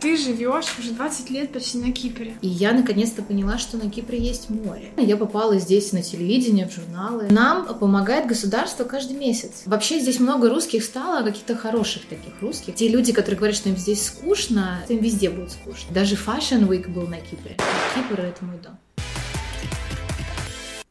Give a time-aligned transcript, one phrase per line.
[0.00, 2.34] Ты живешь уже 20 лет почти на Кипре.
[2.40, 4.92] И я наконец-то поняла, что на Кипре есть море.
[4.96, 7.26] Я попала здесь на телевидение, в журналы.
[7.30, 9.62] Нам помогает государство каждый месяц.
[9.66, 12.76] Вообще здесь много русских стало, каких-то хороших таких русских.
[12.76, 15.92] Те люди, которые говорят, что им здесь скучно, им везде будет скучно.
[15.92, 17.58] Даже Fashion Week был на Кипре.
[17.94, 18.78] Кипр— это мой дом.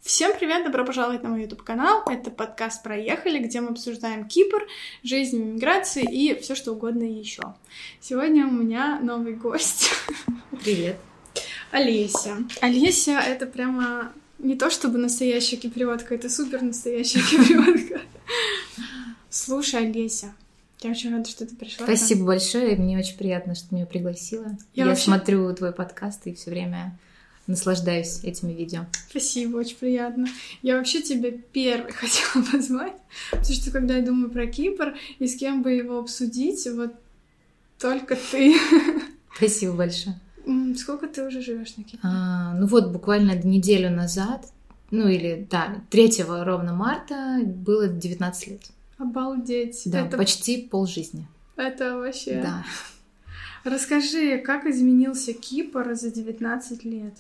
[0.10, 2.02] Всем привет, добро пожаловать на мой YouTube-канал.
[2.08, 4.66] Это подкаст «Проехали», где мы обсуждаем Кипр,
[5.04, 7.54] жизнь миграции и все что угодно еще.
[8.02, 9.92] Сегодня у меня новый гость.
[10.64, 10.98] Привет.
[11.70, 12.38] Олеся.
[12.60, 18.02] Олеся— это прямо не то чтобы настоящая киприотка, это супер настоящая киприотка.
[19.30, 20.34] Слушай, Олеся,
[20.82, 21.86] я очень рада, что ты пришла.
[21.86, 24.58] Спасибо большое, мне очень приятно, что ты меня пригласила.
[24.74, 25.04] Я, я вообще...
[25.04, 26.98] смотрю твой подкаст и все время
[27.50, 28.86] наслаждаюсь этими видео.
[29.10, 30.28] Спасибо, очень приятно.
[30.62, 32.96] Я вообще тебя первой хотела позвать,
[33.32, 36.94] потому что когда я думаю про Кипр и с кем бы его обсудить, вот
[37.80, 38.56] только ты.
[39.36, 40.20] Спасибо большое.
[40.78, 42.00] Сколько ты уже живешь на Кипре?
[42.04, 44.46] А, ну вот буквально неделю назад,
[44.92, 48.62] ну или да, 3 ровно марта было 19 лет.
[48.98, 49.84] Обалдеть.
[49.86, 50.18] Да, Это...
[50.18, 51.28] почти полжизни.
[51.56, 52.42] Это вообще...
[52.42, 52.66] Да.
[53.64, 57.14] Расскажи, как изменился Кипр за 19 лет?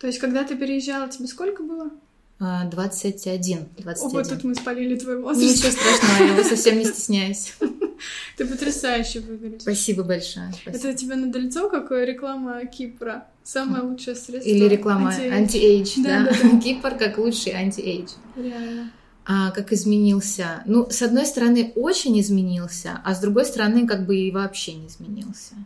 [0.00, 1.90] То есть, когда ты переезжала, тебе сколько было?
[2.38, 3.68] 21.
[3.76, 4.20] 21.
[4.20, 5.58] О, тут мы спалили твой возраст.
[5.58, 7.54] Ничего страшного, я его совсем не стесняюсь.
[8.38, 9.60] Ты потрясающе выглядишь.
[9.60, 10.50] Спасибо большое.
[10.54, 10.88] Спасибо.
[10.88, 13.26] Это тебе на лицо как реклама Кипра.
[13.44, 14.48] Самое лучшее средство.
[14.48, 16.24] Или реклама anti-age, да?
[16.24, 16.30] да?
[16.30, 16.60] да, да.
[16.64, 18.12] Кипр как лучший anti-age.
[18.36, 18.90] Реально.
[19.26, 20.62] А как изменился?
[20.64, 24.86] Ну, с одной стороны, очень изменился, а с другой стороны, как бы и вообще не
[24.86, 25.56] изменился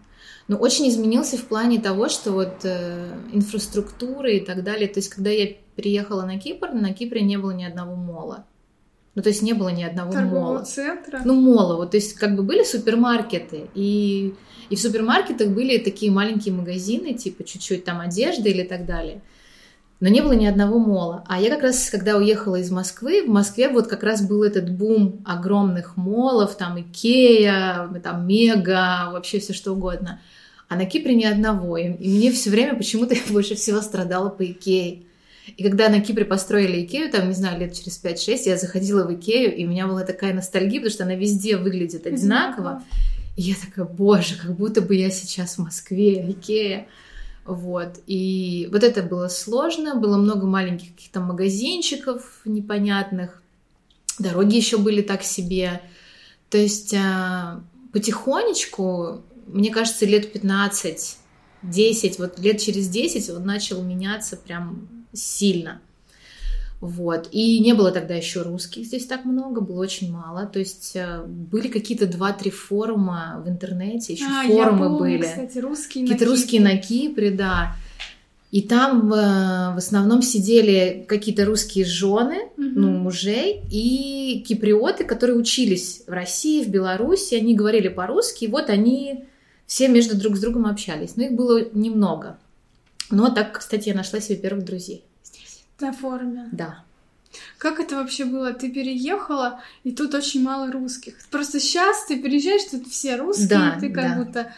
[0.46, 4.88] но очень изменился в плане того, что вот э, инфраструктуры и так далее.
[4.88, 8.44] То есть, когда я приехала на Кипр, на Кипре не было ни одного мола.
[9.14, 10.64] Ну, то есть не было ни одного Торгового мола.
[10.64, 11.22] центра?
[11.24, 11.76] Ну, мола.
[11.76, 14.34] Вот, то есть, как бы были супермаркеты, и,
[14.68, 19.22] и в супермаркетах были такие маленькие магазины, типа чуть-чуть там одежды или так далее.
[20.00, 21.24] Но не было ни одного мола.
[21.28, 24.68] А я как раз, когда уехала из Москвы, в Москве вот как раз был этот
[24.68, 30.20] бум огромных молов, там Икея, там Мега, вообще все что угодно
[30.68, 31.76] а на Кипре ни одного.
[31.76, 35.02] И, и мне все время почему-то я больше всего страдала по Икее.
[35.56, 39.14] И когда на Кипре построили Икею, там, не знаю, лет через 5-6, я заходила в
[39.14, 42.82] Икею, и у меня была такая ностальгия, потому что она везде выглядит одинаково.
[43.36, 46.86] И я такая, боже, как будто бы я сейчас в Москве, Икея.
[47.44, 48.00] Вот.
[48.06, 53.42] И вот это было сложно, было много маленьких каких-то магазинчиков непонятных,
[54.18, 55.82] дороги еще были так себе.
[56.48, 61.18] То есть а, потихонечку мне кажется, лет 15,
[61.62, 65.80] 10, вот лет через 10 он начал меняться прям сильно.
[66.80, 67.28] Вот.
[67.32, 70.44] И не было тогда еще русских здесь так много, было очень мало.
[70.44, 75.22] То есть э, были какие-то два-три форума в интернете, еще а, форумы помню, были.
[75.22, 77.74] Кстати, русские Какие-то русские на Кипре, да.
[78.50, 82.72] И там в основном сидели какие-то русские жены, mm-hmm.
[82.76, 88.70] ну, мужей, и киприоты, которые учились в России, в Беларуси, они говорили по-русски, и вот
[88.70, 89.24] они
[89.66, 91.16] все между друг с другом общались.
[91.16, 92.38] Но их было немного.
[93.10, 95.62] Но так, кстати, я нашла себе первых друзей здесь.
[95.80, 96.48] На форуме?
[96.52, 96.84] Да.
[97.58, 98.52] Как это вообще было?
[98.52, 101.14] Ты переехала, и тут очень мало русских.
[101.30, 104.22] Просто сейчас ты переезжаешь, тут все русские, да, ты как да.
[104.22, 104.52] будто...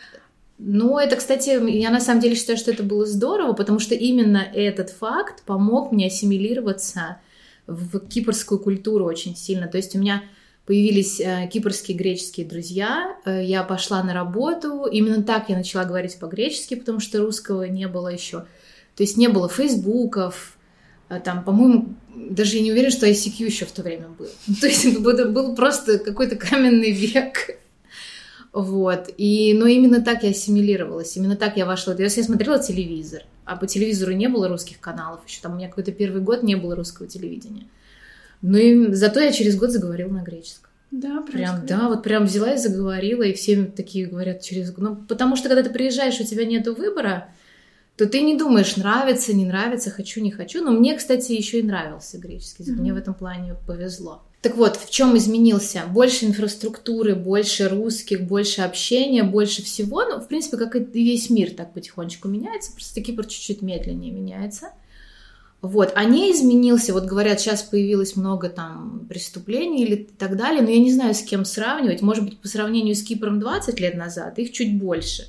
[0.58, 4.38] Ну, это, кстати, я на самом деле считаю, что это было здорово, потому что именно
[4.38, 7.18] этот факт помог мне ассимилироваться
[7.66, 9.68] в кипрскую культуру очень сильно.
[9.68, 10.22] То есть у меня
[10.66, 16.18] появились э, кипрские греческие друзья, э, я пошла на работу, именно так я начала говорить
[16.18, 18.46] по-гречески, потому что русского не было еще.
[18.96, 20.58] То есть не было фейсбуков,
[21.08, 24.28] э, там, по-моему, даже я не уверена, что ICQ еще в то время был.
[24.60, 27.58] То есть это был просто какой-то каменный век.
[28.52, 29.10] Вот.
[29.18, 31.94] И, но именно так я ассимилировалась, именно так я вошла.
[31.94, 35.42] Я смотрела телевизор, а по телевизору не было русских каналов еще.
[35.42, 37.66] Там у меня какой-то первый год не было русского телевидения.
[38.42, 40.70] Ну и зато я через год заговорила на греческом.
[40.90, 44.84] Да, прям, да, вот прям взяла и заговорила, и все такие говорят через год.
[44.84, 47.28] Ну, потому что когда ты приезжаешь, у тебя нет выбора,
[47.96, 50.62] то ты не думаешь, нравится, не нравится, хочу, не хочу.
[50.62, 52.76] Но мне, кстати, еще и нравился греческий язык.
[52.76, 52.80] Mm-hmm.
[52.80, 54.22] Мне в этом плане повезло.
[54.42, 55.82] Так вот, в чем изменился?
[55.90, 60.04] Больше инфраструктуры, больше русских, больше общения, больше всего.
[60.04, 64.68] Ну, в принципе, как и весь мир так потихонечку меняется, просто Кипр чуть-чуть медленнее меняется.
[65.66, 70.70] Вот, а не изменился, вот говорят, сейчас появилось много там преступлений или так далее, но
[70.70, 72.02] я не знаю, с кем сравнивать.
[72.02, 75.24] Может быть, по сравнению с Кипром 20 лет назад их чуть больше.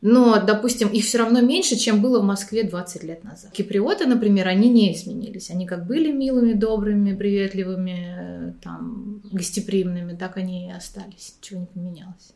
[0.00, 3.52] Но, допустим, их все равно меньше, чем было в Москве 20 лет назад.
[3.52, 5.50] Киприоты, например, они не изменились.
[5.50, 11.34] Они как были милыми, добрыми, приветливыми, там, гостеприимными, так они и остались.
[11.42, 12.32] Ничего не поменялось.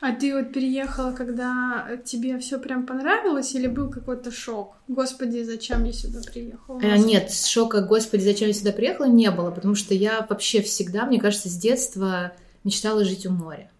[0.00, 4.76] А ты вот переехала, когда тебе все прям понравилось, или был какой-то шок?
[4.88, 6.80] Господи, зачем я сюда приехала?
[6.80, 11.06] Э, нет, шока, господи, зачем я сюда приехала, не было, потому что я вообще всегда,
[11.06, 12.32] мне кажется, с детства
[12.64, 13.70] мечтала жить у моря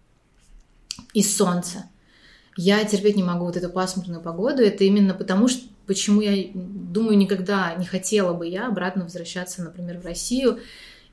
[1.13, 1.85] и солнца.
[2.57, 4.61] Я терпеть не могу вот эту пасмурную погоду.
[4.61, 9.99] Это именно потому, что почему я думаю, никогда не хотела бы я обратно возвращаться, например,
[9.99, 10.59] в Россию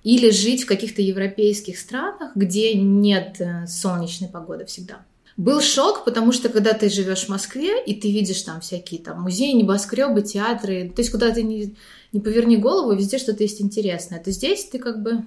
[0.04, 5.04] или жить в каких-то европейских странах, где нет э, солнечной погоды всегда.
[5.36, 9.22] Был шок, потому что когда ты живешь в Москве, и ты видишь там всякие там
[9.22, 11.76] музеи, небоскребы, театры, то есть куда ты не,
[12.12, 15.24] не поверни голову, везде что-то есть интересное, то здесь ты как бы...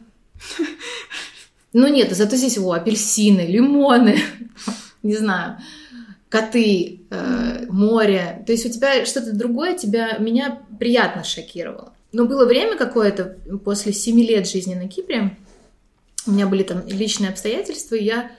[1.73, 4.19] Ну нет, зато здесь, о, апельсины, лимоны,
[5.03, 5.57] не знаю,
[6.27, 8.43] коты, э, море.
[8.45, 11.93] То есть у тебя что-то другое тебя, меня приятно шокировало.
[12.11, 15.37] Но было время какое-то после семи лет жизни на Кипре,
[16.27, 18.31] у меня были там личные обстоятельства, и я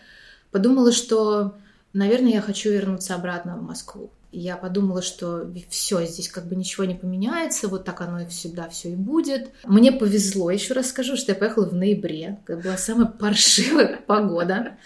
[0.51, 1.55] подумала, что,
[1.93, 4.11] наверное, я хочу вернуться обратно в Москву.
[4.31, 8.67] Я подумала, что все, здесь как бы ничего не поменяется, вот так оно и всегда
[8.69, 9.51] все и будет.
[9.65, 14.79] Мне повезло, еще раз скажу, что я поехала в ноябре, когда была самая паршивая погода.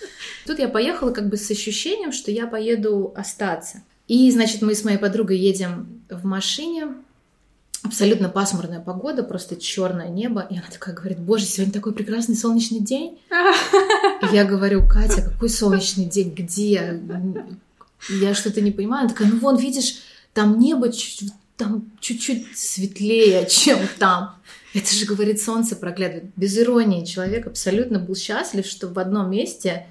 [0.47, 3.83] Тут я поехала как бы с ощущением, что я поеду остаться.
[4.09, 6.95] И, значит, мы с моей подругой едем в машине,
[7.87, 10.47] абсолютно пасмурная погода, просто черное небо.
[10.51, 13.19] И она такая говорит, боже, сегодня такой прекрасный солнечный день.
[14.23, 17.01] И я говорю, Катя, какой солнечный день, где?
[18.09, 19.07] Я что-то не понимаю.
[19.07, 19.99] Она такая, ну вон, видишь,
[20.35, 24.37] там небо чуть, там чуть-чуть светлее, чем там.
[24.75, 26.31] Это же, говорит, солнце проглядывает.
[26.37, 29.87] Без иронии человек абсолютно был счастлив, что в одном месте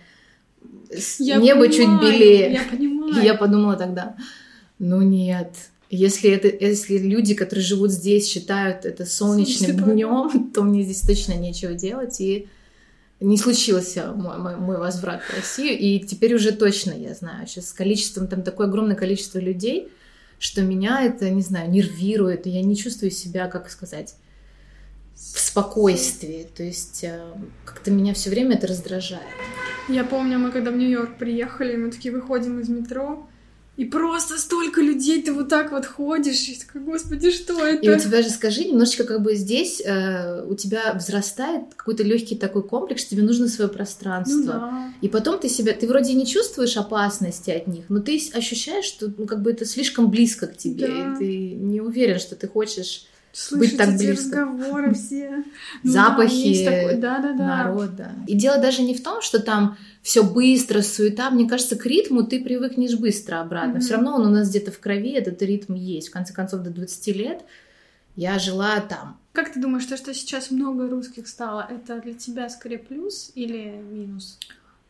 [1.17, 2.53] я небо понимаю, чуть белее.
[2.53, 3.21] Я понимаю.
[3.21, 4.15] И я подумала тогда,
[4.77, 5.51] ну нет,
[5.89, 11.33] если, это, если люди, которые живут здесь, считают это солнечным днем, то мне здесь точно
[11.33, 12.19] нечего делать.
[12.19, 12.47] И
[13.19, 15.77] не случился мой, мой, мой возврат в Россию.
[15.77, 17.47] И теперь уже точно я знаю.
[17.47, 19.89] Сейчас с количеством, там такое огромное количество людей,
[20.39, 22.47] что меня это, не знаю, нервирует.
[22.47, 24.15] И я не чувствую себя, как сказать,
[25.15, 26.47] в спокойствии.
[26.55, 27.21] То есть э,
[27.63, 29.23] как-то меня все время это раздражает.
[29.87, 33.27] Я помню, мы когда в Нью-Йорк приехали, мы такие выходим из метро,
[33.77, 37.85] и просто столько людей, ты вот так вот ходишь, и такой, господи, что это?
[37.85, 42.35] И у тебя же, скажи, немножечко как бы здесь э, у тебя взрастает какой-то легкий
[42.35, 44.35] такой комплекс, тебе нужно свое пространство.
[44.37, 44.93] Ну, да.
[45.01, 49.11] И потом ты себя, ты вроде не чувствуешь опасности от них, но ты ощущаешь, что
[49.17, 51.13] ну, как бы это слишком близко к тебе, Да.
[51.13, 54.13] и ты не уверен, что ты хочешь Слышать быть так близко.
[54.45, 55.43] разговоры все.
[55.83, 56.97] Ну да, запахи, такое.
[56.97, 57.45] Да-да-да.
[57.45, 58.13] народ, да.
[58.27, 61.31] И дело даже не в том, что там все быстро, суета.
[61.31, 63.71] Мне кажется, к ритму ты привыкнешь быстро обратно.
[63.71, 63.81] Мгм.
[63.81, 66.09] Все равно он у нас где-то в крови, этот ритм есть.
[66.09, 67.43] В конце концов, до 20 лет
[68.15, 69.19] я жила там.
[69.33, 73.81] Как ты думаешь, то, что сейчас много русских стало, это для тебя скорее плюс или
[73.81, 74.37] минус?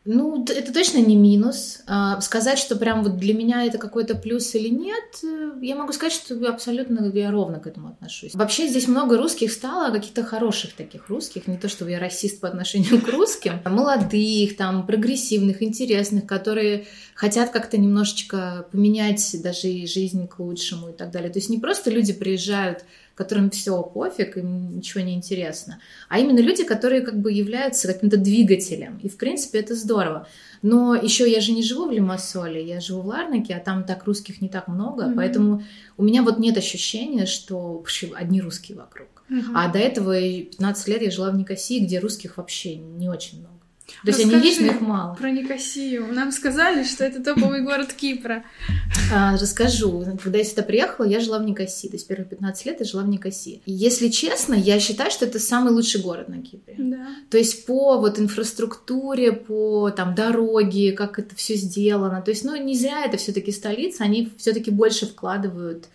[0.06, 1.80] Ну, это точно не минус.
[1.86, 5.92] А, Сказать, что прям вот для меня это какой-то плюс или нет, э, я могу
[5.92, 8.34] сказать, что абсолютно я ровно к этому отношусь.
[8.34, 12.48] Вообще здесь много русских стало, каких-то хороших таких русских, не то чтобы я расист по
[12.48, 19.86] отношению к русским, а молодых, там, прогрессивных, интересных, которые хотят как-то немножечко поменять даже и
[19.86, 21.30] жизнь к лучшему и так далее.
[21.30, 22.84] То есть не просто люди приезжают
[23.16, 28.18] которым все пофиг, им ничего не интересно, а именно люди, которые как бы являются каким-то
[28.18, 28.98] двигателем.
[29.02, 30.28] И, в принципе, это здорово.
[30.62, 34.04] Но еще я же не живу в Лимассоле, я живу в Ларнаке, а там так
[34.04, 35.16] русских не так много, Мгм.
[35.16, 35.62] поэтому
[35.96, 37.82] у меня вот нет ощущения, что
[38.14, 39.08] одни русские вокруг.
[39.28, 39.56] Мгм.
[39.56, 43.40] А до этого и 15 лет я жила в Никосии, где русских вообще не очень
[43.40, 43.55] много.
[44.04, 45.14] То есть они есть, но их мало.
[45.14, 46.12] Про Никосию.
[46.12, 48.44] Нам сказали, что это топовый город Кипра.
[49.12, 50.04] А, расскажу.
[50.22, 51.88] Когда я сюда приехала, я жила в Никосии.
[51.88, 53.62] То есть первые 15 лет я жила в Никосии.
[53.64, 56.74] И если честно, я считаю, что это самый лучший город на Кипре.
[56.78, 57.06] Да.
[57.30, 62.22] То есть по вот инфраструктуре, по там дороге, как это все сделано.
[62.22, 65.88] То есть, ну, не зря это все-таки столица, они все-таки больше вкладывают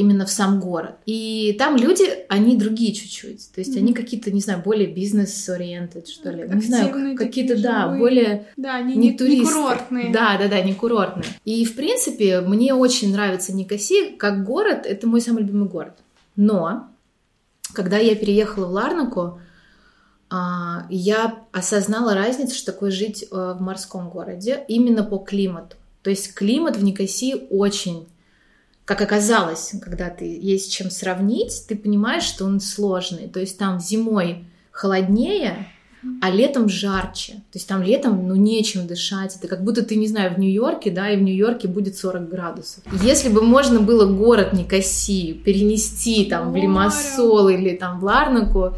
[0.00, 0.96] именно в сам город.
[1.06, 3.52] И там люди, они другие чуть-чуть.
[3.54, 3.78] То есть Мгм.
[3.84, 6.48] они какие-то, не знаю, более бизнес-ориенted, что ли.
[6.48, 7.98] Не знаю, Активные какие-то, да, живые.
[7.98, 9.44] более Да, они не не, туристы.
[9.44, 10.12] не курортные.
[10.12, 11.26] Да, да, да, не курортные.
[11.44, 14.86] И, в принципе, мне очень нравится Никосия как город.
[14.86, 15.94] Это мой самый любимый город.
[16.36, 16.88] Но,
[17.72, 19.38] когда я переехала в Ларнаку,
[20.32, 25.76] а, я осознала разницу, что такое жить э, в морском городе именно по климату.
[26.02, 28.06] То есть климат в Никосии очень,
[28.84, 33.28] как оказалось, когда ты есть чем сравнить, ты понимаешь, что он сложный.
[33.28, 35.68] То есть там зимой холоднее,
[36.22, 37.34] а летом жарче.
[37.52, 39.36] То есть там летом, ну, нечем дышать.
[39.36, 42.82] Это как будто ты, не знаю, в Нью-Йорке, да, и в Нью-Йорке будет 40 градусов.
[43.02, 46.56] Если бы можно было город Никосию перенести там в.
[46.56, 48.74] Лимассол или там в Ларнаку,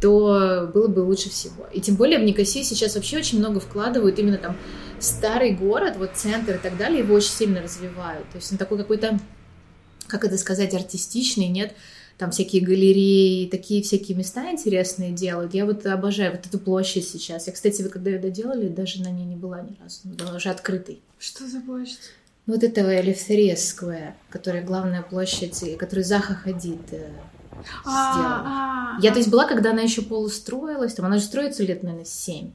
[0.00, 1.66] то было бы лучше всего.
[1.72, 4.56] И тем более в Никосию сейчас вообще очень много вкладывают именно там
[5.02, 8.28] старый город, вот центр и так далее, его очень сильно развивают.
[8.30, 9.18] То есть он такой какой-то,
[10.06, 11.74] как это сказать, артистичный, нет?
[12.18, 15.54] Там всякие галереи, такие всякие места интересные делают.
[15.54, 17.46] Я вот обожаю вот эту площадь сейчас.
[17.46, 20.00] Я, кстати, вы когда ее доделали, даже на ней не была ни разу.
[20.20, 21.00] Она уже открытой.
[21.18, 21.98] Что за площадь?
[22.46, 27.10] Ну, вот этого Элефтерес Сквер, которая главная площадь, которую Заха Хадид э,
[27.84, 28.42] А, сделала.
[28.44, 32.04] а, Я, то есть, была, когда она еще полустроилась, там она же строится лет, наверное,
[32.04, 32.50] 7.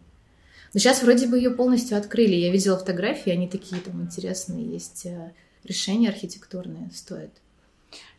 [0.73, 2.35] Но сейчас вроде бы ее полностью открыли.
[2.35, 5.05] Я видела фотографии, они такие там интересные есть.
[5.05, 5.31] э,
[5.63, 7.31] Решения архитектурные стоят.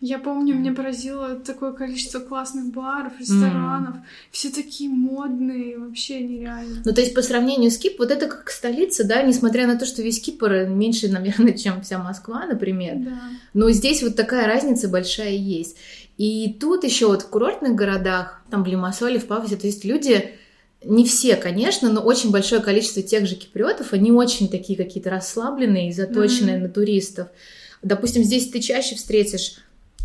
[0.01, 3.97] Я помню, меня поразило такое количество классных баров, ресторанов.
[4.31, 6.83] Все такие модные, вообще нереально.
[6.85, 9.87] Ну, то есть, по сравнению с Кип, вот это как столица, да, несмотря на то,
[9.87, 12.97] что весь Кипр меньше, наверное, чем вся Москва, например.
[12.97, 13.21] Да.
[13.55, 15.77] Но здесь вот такая разница большая есть.
[16.17, 20.38] И тут еще вот в курортных городах, там в Лимассоле, в Пафосе, то есть люди,
[20.85, 25.89] не все, конечно, но очень большое количество тех же киприотов, они очень такие какие-то расслабленные
[25.89, 26.63] и заточенные Мгм.
[26.65, 27.29] на туристов.
[27.83, 29.57] Допустим, здесь ты чаще встретишь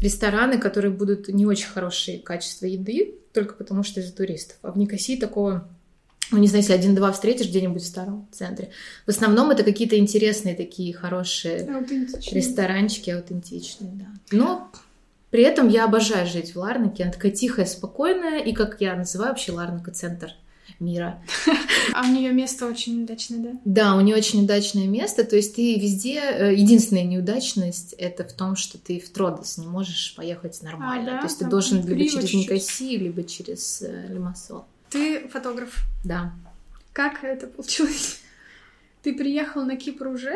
[0.02, 4.58] рестораны, которые будут не очень хорошие качество еды, только потому что из-за туристов.
[4.62, 5.68] А в Никосии такого
[6.32, 8.70] ну, не знаю, если один-два встретишь где-нибудь в старом центре.
[9.06, 11.86] В основном это какие-то интересные такие хорошие
[12.32, 14.06] ресторанчики аутентичные, да.
[14.32, 14.72] Но
[15.30, 17.04] при этом я обожаю жить в Ларнаке.
[17.04, 20.32] Она такая тихая, спокойная, и, как я называю вообще Ларнака, центр
[20.80, 21.22] мира.
[21.96, 23.52] А у нее место очень удачное, да?
[23.66, 26.20] Да, у нее очень удачное место, то есть ты везде...
[26.22, 31.12] э, Единственная неудачность— это в том, что ты в Тродос не можешь поехать нормально.
[31.12, 31.18] А, да?
[31.20, 32.50] То есть ты должен либо через чуть-чуть.
[32.50, 34.66] Никосию, либо через э, Лимассол.
[34.90, 35.84] Ты фотограф.
[36.04, 36.34] Да.
[36.94, 38.20] Как это получилось?
[39.04, 40.34] Ты приехал на Кипр уже?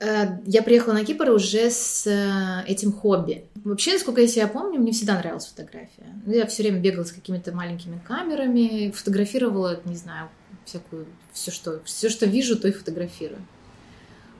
[0.00, 3.44] Э, Я приехала на Кипр уже с э, этим хобби.
[3.64, 6.06] Вообще, насколько я себя помню, мне всегда нравилась фотография.
[6.26, 10.28] Ну, Я все время бегала с какими-то маленькими камерами, фотографировала, не знаю,
[10.64, 13.40] всякую, все что, все, что вижу, то и фотографирую.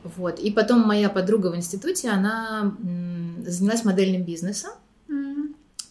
[0.02, 0.38] Вот.
[0.38, 2.76] И потом моя подруга в институте, она
[3.46, 4.72] занялась модельным бизнесом.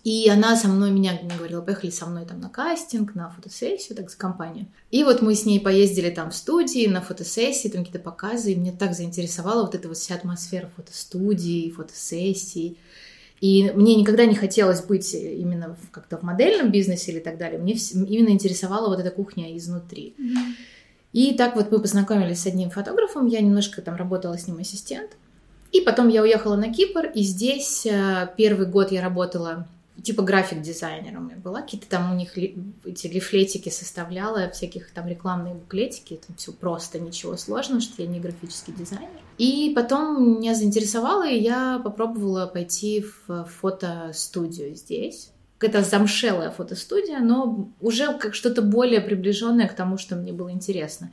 [0.03, 4.09] И она со мной, меня говорила, поехали со мной там на кастинг, на фотосессию, так,
[4.09, 4.67] за компанию.
[4.91, 8.55] И вот мы с ней поездили там в студии, на фотосессии, там какие-то показы, и
[8.55, 12.77] меня так заинтересовала вот эта вот вся атмосфера фотостудии, фотосессий.
[13.39, 17.59] И мне никогда не хотелось быть именно как-то в модельном бизнесе или так далее.
[17.59, 20.15] Мне именно интересовала вот эта кухня изнутри.
[20.17, 20.55] Мгм.
[21.13, 25.11] И так вот мы познакомились с одним фотографом, я немножко там работала с ним ассистент.
[25.71, 29.67] И потом я уехала на Кипр, и здесь э, первый год я работала
[30.03, 31.61] типа график-дизайнером я была.
[31.61, 32.55] Какие-то там у них ли-
[32.85, 36.15] эти лифлетики составляла, всяких там рекламные буклетики.
[36.15, 39.09] Это все просто, ничего сложного, что я не графический дизайнер.
[39.37, 45.29] И потом меня заинтересовало, и я попробовала пойти в фотостудию здесь.
[45.59, 51.11] Это замшелая фотостудия, но уже как что-то более приближенное к тому, что мне было интересно.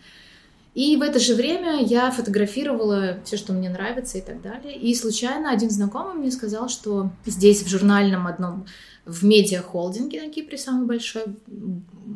[0.74, 4.76] И в это же время я фотографировала все, что мне нравится и так далее.
[4.76, 8.66] И случайно один знакомый мне сказал, что здесь в журнальном одном,
[9.04, 11.24] в медиа-холдинге на Кипре самый большой,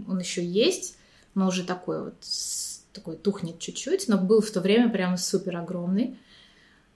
[0.09, 0.97] он еще есть,
[1.35, 2.15] но уже такой вот,
[2.93, 6.17] такой тухнет чуть-чуть, но был в то время прям супер огромный,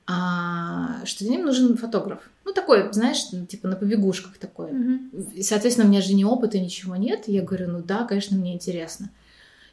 [0.07, 2.31] а, что ним нужен фотограф.
[2.45, 4.73] Ну, такой, знаешь, ну, типа на побегушках такой.
[4.73, 5.11] Мгм.
[5.35, 7.25] И, соответственно, у меня же ни опыта, ничего нет.
[7.27, 9.11] Я говорю, ну да, конечно, мне интересно.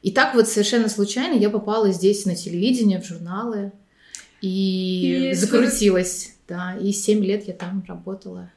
[0.05, 3.71] И так вот совершенно случайно я попала здесь на телевидение, в журналы.
[4.39, 6.77] И, И закрутилась, да.
[6.77, 8.51] И 7 лет я там работала.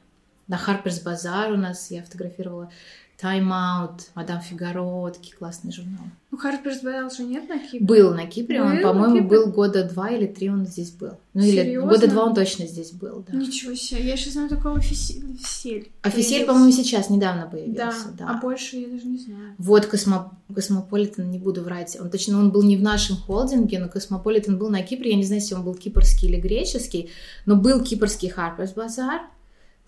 [0.47, 2.71] На Harper's Bazaar у нас я фотографировала
[3.21, 6.09] Out, Мадам Фигаро, такие классные журналы.
[6.31, 7.79] Ну, Harper's Bazaar уже нет на Кипре?
[7.85, 11.17] Был на Кипре, он, Был на по-моему, был года два или три он здесь был.
[11.33, 11.89] Ну или Серьезно?
[11.89, 13.35] года два он точно здесь был, да.
[13.37, 14.05] Ничего себе.
[14.05, 15.91] Я еще знаю такого офисель.
[16.03, 18.29] Офисель, по-моему, сейчас недавно появился, Да, да.
[18.29, 19.55] а больше я даже не знаю.
[19.57, 20.31] Вот Cosmo...
[20.53, 21.97] Cosmopolitan, не буду врать.
[21.99, 25.11] Он точно, он был не в нашем холдинге, но Космополитен был на Кипре.
[25.11, 27.09] Я не знаю, если он был кипрский или греческий,
[27.45, 29.21] но был кипрский Harper's Bazaar,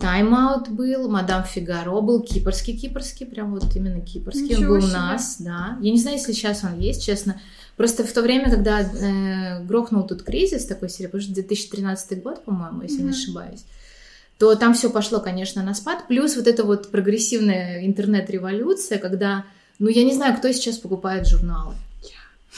[0.04, 4.42] Out был, Madame Figaro был кипрский, кипрский, прям вот именно кипрский.
[4.56, 5.78] Ничего он был у нас, да.
[5.80, 7.40] Я не знаю, если сейчас он есть, честно.
[7.76, 12.44] Просто в то время, когда э, грохнул тут кризис такой серии, потому что 2013 год,
[12.44, 13.12] по-моему, если не Мгм.
[13.12, 13.64] ошибаюсь,
[14.38, 16.06] то там все пошло, конечно, на спад.
[16.08, 19.44] Плюс вот эта вот прогрессивная интернет-революция, когда,
[19.78, 21.74] ну, я не знаю, кто сейчас покупает журналы.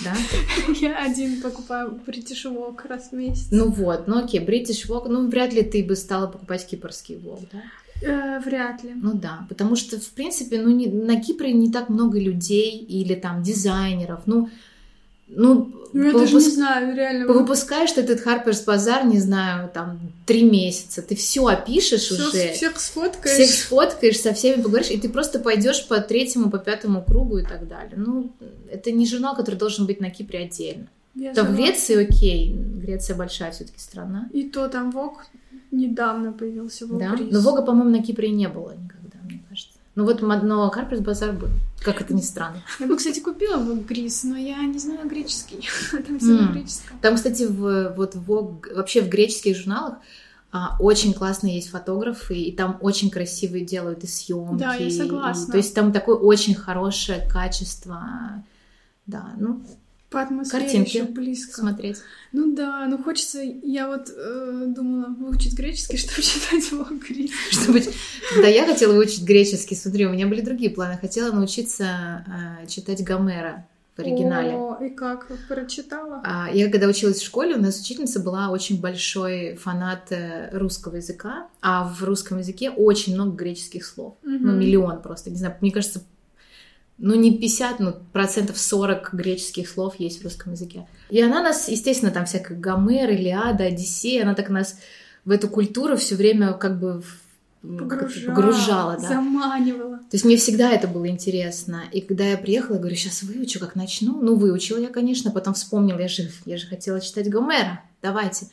[0.03, 0.13] Да?
[0.81, 3.49] Я один покупаю British Walk раз в месяц.
[3.51, 7.47] Ну вот, ну окей, British Vogue, ну вряд ли ты бы стала покупать кипрский Vogue,
[7.53, 7.63] да?
[8.03, 8.93] Э, вряд ли.
[8.95, 13.15] Ну да, потому что, в принципе, ну, не, на Кипре не так много людей или
[13.15, 14.51] там дизайнеров, ну,
[15.37, 17.27] ну, Ну, я даже повыпуск- не знаю, реально.
[17.27, 22.53] повыпускаешь ты этот Harper's Bazaar, не знаю, там, три месяца, ты все опишешь Всё- уже.
[22.53, 23.35] Всех сфоткаешь.
[23.37, 27.45] всех сфоткаешь, со всеми поговоришь, и ты просто пойдешь по третьему, по пятому кругу и
[27.45, 27.95] так далее.
[27.97, 28.33] Ну,
[28.73, 30.87] это не журнал, который должен быть на Кипре отдельно.
[31.15, 31.55] Я То в.
[31.55, 34.29] Греции окей, Греция большая все-таки страна.
[34.33, 35.25] И то там Вог
[35.71, 37.15] недавно появился в Да?
[37.31, 39.04] Но Вога, по-моему, на Кипре не было никогда.
[39.95, 41.49] Ну вот, но Карпрес Базар был.
[41.81, 42.57] Как это ни странно.
[42.81, 45.69] Я бы, кстати, купила Вог Гриз, но я не знаю греческий.
[46.07, 46.53] Там все на М.
[46.53, 46.99] греческом.
[47.01, 49.99] Там, кстати, в, вот в вообще в греческих журналах
[50.51, 54.59] а, очень классные есть фотографы, и там очень красивые делают и съемки.
[54.61, 55.51] Да, я и- согласна.
[55.53, 58.43] то есть там такое очень хорошее качество.
[59.07, 59.61] Да, ну,
[60.11, 61.61] По атмосфере Картинки еще близко.
[61.61, 61.99] смотреть.
[62.33, 63.41] Ну да, ну хочется...
[63.43, 67.33] Я вот э, думала выучить греческий, чтобы читать Вог Гриз.
[67.51, 67.83] Чтобы...
[68.33, 70.99] Когда я хотела выучить греческий, смотри, у меня были другие планы.
[71.01, 72.25] Хотела научиться
[72.63, 74.53] э, читать Гомера в оригинале.
[74.55, 75.29] О, и как?
[75.49, 76.21] Прочитала?
[76.25, 80.97] А, Я когда училась в школе, у нас учительница была очень большой фанат э, русского
[80.97, 84.15] языка, а в русском языке очень много греческих слов.
[84.23, 84.59] Ну, Мгм.
[84.61, 85.31] миллион просто.
[85.31, 86.03] Не знаю, мне кажется,
[86.99, 90.87] ну, не 50, ну, процентов 40 греческих слов есть в русском языке.
[91.11, 94.79] И она нас, естественно, там всякая Гомер, Илиада, Одиссея, она так нас
[95.25, 97.03] в эту культуру все время как бы
[97.63, 99.09] Погружала, погружала, да.
[99.09, 99.97] заманивала.
[99.97, 101.85] То есть мне всегда это было интересно.
[101.93, 104.21] И когда я приехала, я говорю, сейчас выучу, как начну.
[104.21, 107.81] Ну, выучила я, конечно, потом вспомнила, я же, я же хотела читать Гомера.
[108.03, 108.49] Давайте.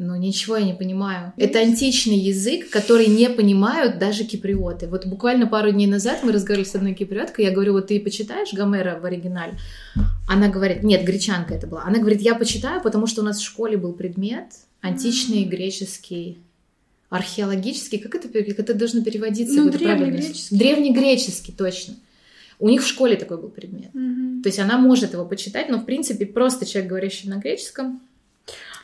[0.00, 1.34] Но ничего я не понимаю.
[1.36, 4.86] Это античный язык, который не понимают даже киприоты.
[4.86, 8.54] Вот буквально пару дней назад мы разговаривали с одной киприоткой, я говорю, вот ты почитаешь
[8.54, 9.58] Гомера в оригинале?
[10.26, 11.82] Она говорит, нет, гречанка это была.
[11.84, 14.46] Она говорит, я почитаю, потому что у нас в школе был предмет
[14.80, 16.38] античный греческий
[17.10, 19.54] археологический, как это, как это должно переводиться?
[19.54, 20.56] Ну, древнегреческий.
[20.56, 21.96] Древнегреческий, точно.
[22.58, 23.92] У них в школе такой был предмет.
[23.92, 24.42] Мгм.
[24.42, 28.00] То есть она может его почитать, но в принципе просто человек, говорящий на греческом,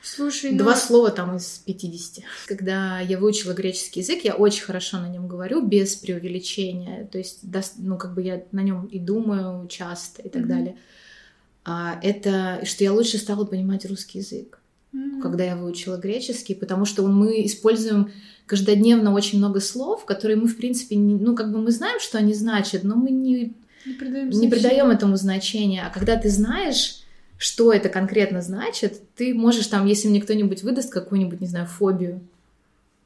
[0.06, 0.58] Слушай, ну...
[0.58, 2.24] два слова там из 50.
[2.46, 7.06] Когда я выучила греческий язык, я очень хорошо на нем говорю, без преувеличения.
[7.06, 7.40] То есть,
[7.78, 10.48] ну, как бы я на нем и думаю часто и так Мгм.
[10.48, 10.76] далее.
[11.64, 14.60] А, это что я лучше стала понимать русский язык
[14.94, 15.20] М.
[15.20, 18.12] когда я выучила греческий, потому что мы используем
[18.46, 22.18] каждодневно очень много слов, которые мы, в принципе, не- ну, как бы мы знаем, что
[22.18, 23.52] они значат, но мы не,
[23.84, 25.82] Не придаем не придаем этому значения.
[25.84, 27.02] А когда ты знаешь,
[27.38, 32.20] что это конкретно значит, ты можешь там, если мне кто-нибудь выдаст какую-нибудь, не знаю, фобию,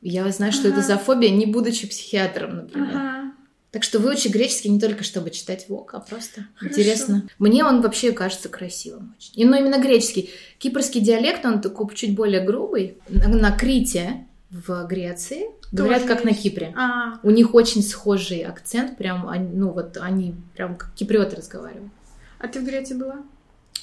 [0.03, 0.87] я знаю, что это Ага.
[0.87, 2.89] за фобия, не будучи психиатром, например.
[2.97, 3.33] Ага.
[3.71, 6.81] Так что выучи греческий не только чтобы читать вок, а просто Хорошо.
[6.81, 7.29] интересно.
[7.39, 9.33] Мне он вообще кажется красивым очень.
[9.41, 10.31] И, ну, именно греческий.
[10.59, 12.97] Кипрский диалект, он такой чуть более грубый.
[13.09, 16.43] На, на Крите в Греции говорят как на есть.
[16.43, 16.75] Кипре.
[16.77, 21.93] А, У них очень схожий акцент, прям, они- ну вот они прям как киприоты разговаривают.
[22.41, 23.19] а ты в Греции была?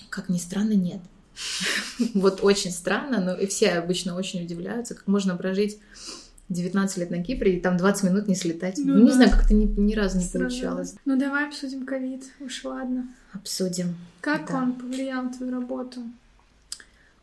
[0.09, 0.99] Как ни странно, нет.
[2.13, 5.79] Вот очень странно, но и все обычно очень удивляются, как можно прожить
[6.49, 8.75] 19 лет на Кипре и там 20 минут не слетать.
[8.77, 9.13] Ну Ну, не да.
[9.15, 10.47] знаю, как-то ни, ни разу не Странно.
[10.49, 10.95] получалось.
[11.05, 12.23] Ну давай обсудим ковид.
[12.39, 13.07] Уж ладно.
[13.33, 13.95] Обсудим.
[14.21, 14.57] Как Да.
[14.57, 16.01] он повлиял на твою работу?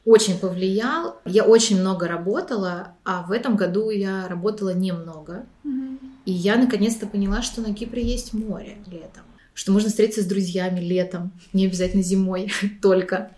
[0.04, 1.18] Очень повлиял.
[1.24, 5.46] Я очень много работала, а в этом году я работала немного.
[5.62, 5.98] Мгм.
[6.26, 9.22] И я наконец-то поняла, что на Кипре есть море летом.
[9.54, 13.30] Что можно встретиться с друзьями летом, не обязательно зимой только.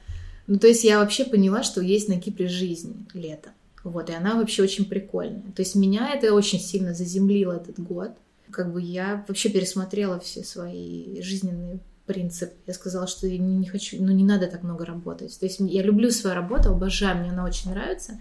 [0.46, 3.52] Ну, то есть я вообще поняла, что есть на Кипре жизнь летом.
[3.84, 5.52] Вот, и она вообще очень прикольная.
[5.54, 8.10] То есть меня это очень сильно заземлило этот год.
[8.50, 12.54] Как бы я вообще пересмотрела все свои жизненные принципы.
[12.66, 15.38] Я сказала, что я не хочу, ну не надо так много работать.
[15.38, 18.20] То есть я люблю свою работу, обожаю, мне она очень нравится.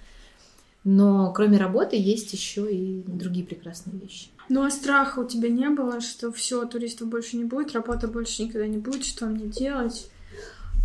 [0.85, 4.27] Но кроме работы есть еще и другие прекрасные вещи.
[4.49, 8.43] Ну а страха у тебя не было, что все, туристов больше не будет, работы больше
[8.43, 10.09] никогда не будет, что мне делать?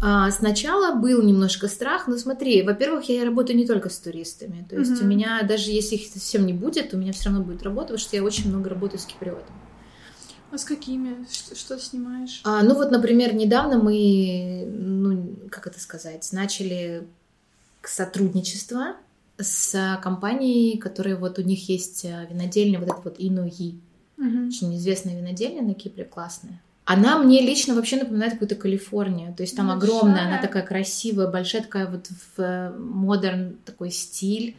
[0.02, 4.66] А, сначала был немножко страх, но смотри, во-первых, я работаю не только с туристами.
[4.68, 5.04] То есть Мгм.
[5.04, 7.98] у меня, даже если их совсем не будет, у меня все равно будет работа, потому
[7.98, 9.58] что я очень много работаю с киприотами.
[10.50, 11.26] А с какими?
[11.30, 12.40] Что, что снимаешь?
[12.44, 17.06] А, ну вот, например, недавно мы, ну, как это сказать, начали
[17.82, 18.96] сотрудничество
[19.40, 23.80] с компанией, которая вот у них есть а, винодельня, вот это вот Инуи.
[24.16, 24.48] Мгм.
[24.48, 26.60] очень известная винодельня на Кипре, классная.
[26.84, 29.34] Она мне лично вообще напоминает какую-то Калифорнию.
[29.34, 29.88] То есть там Большая.
[29.98, 34.56] огромная, она такая красивая, большая, такая вот в модерн такой стиль.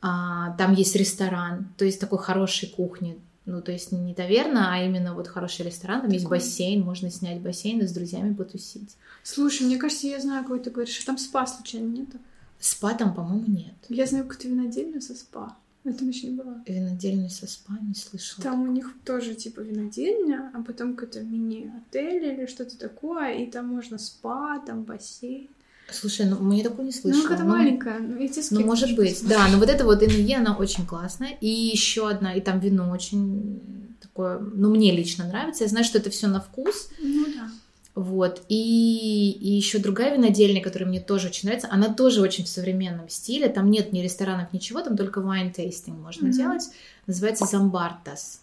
[0.00, 3.18] А, там есть ресторан, то есть такой хорошей кухни.
[3.46, 6.00] Ну, то есть не таверна, а именно вот хороший ресторан.
[6.00, 6.38] Там есть Такой.
[6.38, 8.96] бассейн, можно снять бассейн и с друзьями потусить.
[9.22, 10.98] Слушай, мне кажется, я знаю, какой ты говоришь.
[11.04, 12.18] Там спа случайно нету?
[12.60, 13.74] Спа там, по-моему, нет.
[13.88, 15.56] Я знаю какую-то винодельню со спа.
[15.84, 16.62] Но там еще не была.
[16.66, 18.42] Винодельня со спа не слышала.
[18.42, 23.68] Там у них тоже типа винодельня, а потом какой-то мини-отель или что-то такое, и там
[23.68, 25.48] можно спа, там бассейн.
[25.92, 27.22] Слушай, ну мне такое не слышала.
[27.22, 28.00] Ну, какая-то Ну, маленькая.
[28.00, 29.38] Ну, я тебе Ну, может быть, посмотришь.
[29.38, 31.36] да, но вот это вот Инуе, она очень классная.
[31.40, 33.60] И еще одна, и там вино очень
[34.00, 35.62] такое, ну, мне лично нравится.
[35.62, 36.88] Я знаю, что это все на вкус.
[37.00, 37.48] Ну да.
[37.96, 38.42] Вот.
[38.50, 43.08] И, и еще другая винодельня, которая мне тоже очень нравится, она тоже очень в современном
[43.08, 43.48] стиле.
[43.48, 46.32] Там нет ни ресторанов, ничего, там только wine tasting можно mm-hmm.
[46.32, 46.68] делать.
[47.06, 48.42] Называется Замбартас.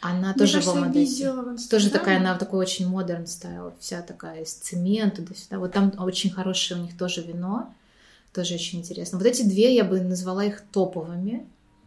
[0.00, 1.34] Она Мне тоже кажется, в Амадесе.
[1.68, 5.58] Тоже такая, она такой очень модерн стайл, вся такая из цемента туда-сюда.
[5.58, 7.74] Вот там очень хорошее у них тоже вино,
[8.32, 9.18] тоже очень интересно.
[9.18, 11.44] Вот эти две я бы назвала их топовыми.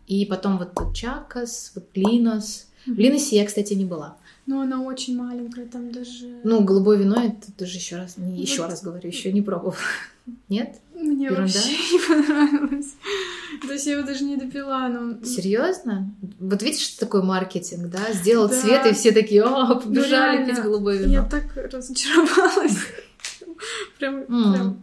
[0.08, 2.66] И потом вот Чакас, вот Линос.
[2.86, 4.18] В Линосе я, кстати, не была.
[4.46, 6.40] Но она очень маленькая, там даже...
[6.44, 8.72] Ну, голубое вино, это тоже еще раз, не, еще вот.
[8.72, 9.76] раз говорю, еще не пробовала.
[10.50, 10.78] Нет?
[10.96, 11.44] Мне Ерунда?
[11.44, 12.96] вообще не понравилось.
[13.62, 15.24] То есть я его даже не допила, но...
[15.24, 16.12] Серьезно?
[16.40, 18.12] Вот видишь, что такое маркетинг, да?
[18.14, 18.60] Сделал да.
[18.60, 21.12] цвет, и все такие, о, побежали ну, пить голубое вино.
[21.12, 22.78] Я так разочаровалась.
[24.00, 24.82] Прям, прям.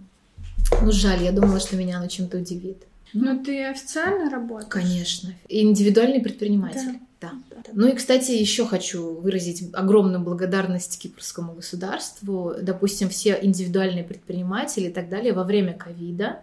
[0.82, 2.82] Ну, жаль, я думала, что меня оно чем-то удивит.
[3.14, 4.68] Но ты официально работаешь?
[4.68, 5.32] Конечно.
[5.48, 6.92] Индивидуальный предприниматель.
[6.92, 7.05] Да.
[7.50, 7.62] Да.
[7.72, 12.54] Ну и, кстати, еще хочу выразить огромную благодарность кипрскому государству.
[12.60, 16.40] Допустим, все индивидуальные предприниматели и так далее во время ковида,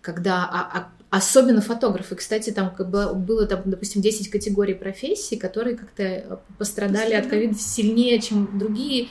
[0.00, 0.78] когда а,
[1.10, 6.40] а, особенно фотографы, кстати, там как бы было, там, допустим, 10 категорий профессий, которые как-то
[6.58, 9.08] пострадали от ковида сильнее, чем другие.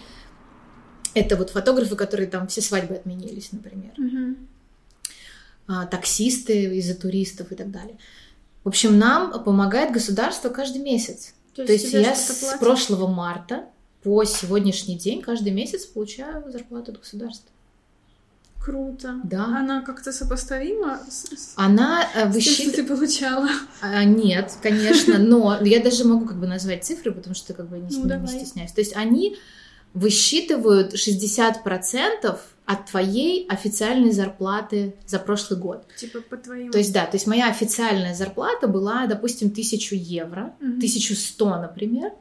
[1.13, 3.91] Это вот фотографы, которые там все свадьбы отменились, например.
[3.97, 4.35] Угу.
[5.71, 7.97] А, таксисты из-за туристов и так далее.
[8.63, 11.33] В общем, нам помогает государство каждый месяц.
[11.55, 13.65] То есть, То есть я с прошлого марта
[14.03, 17.49] по сегодняшний день каждый месяц получаю зарплату от государства.
[18.63, 19.21] Круто.
[19.23, 19.45] Да.
[19.45, 22.73] Она как-то сопоставима с, Она э, высчитывает...
[22.73, 23.49] что ты получала?
[23.81, 27.79] А, нет, конечно, но я даже могу как бы назвать цифры, потому что как бы
[27.79, 28.71] не, ну, не стесняюсь.
[28.71, 29.37] То есть они
[29.93, 32.39] высчитывают 60%
[32.69, 35.88] от твоей официальной зарплаты за прошлый год.
[35.97, 36.71] Типа по твоему.
[36.71, 40.77] То есть, да, то есть моя официальная зарплата была, допустим, 1000 евро, угу.
[40.77, 42.12] 1100, например,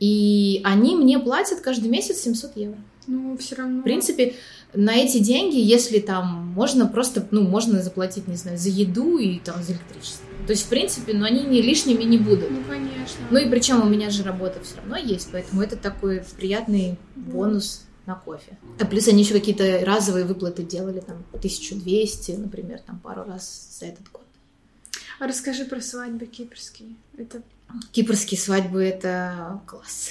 [0.00, 2.78] и они мне платят каждый месяц 700 евро.
[3.06, 3.80] Ну, все равно.
[3.80, 4.34] В принципе,
[4.74, 9.38] на эти деньги, если там можно просто, ну, можно заплатить, не знаю, за еду и
[9.38, 10.26] там за электричество.
[10.46, 12.50] То есть, в принципе, ну, они не лишними не будут.
[12.50, 13.24] Ну, конечно.
[13.30, 17.86] Ну, и причем у меня же работа все равно есть, поэтому это такой приятный бонус
[18.06, 18.58] на кофе.
[18.78, 23.86] А плюс они еще какие-то разовые выплаты делали, там, 1200, например, там, пару раз за
[23.86, 24.24] этот год.
[25.20, 26.96] А расскажи про свадьбы кипрские.
[27.16, 27.42] Это...
[27.92, 30.10] Кипрские свадьбы— это класс.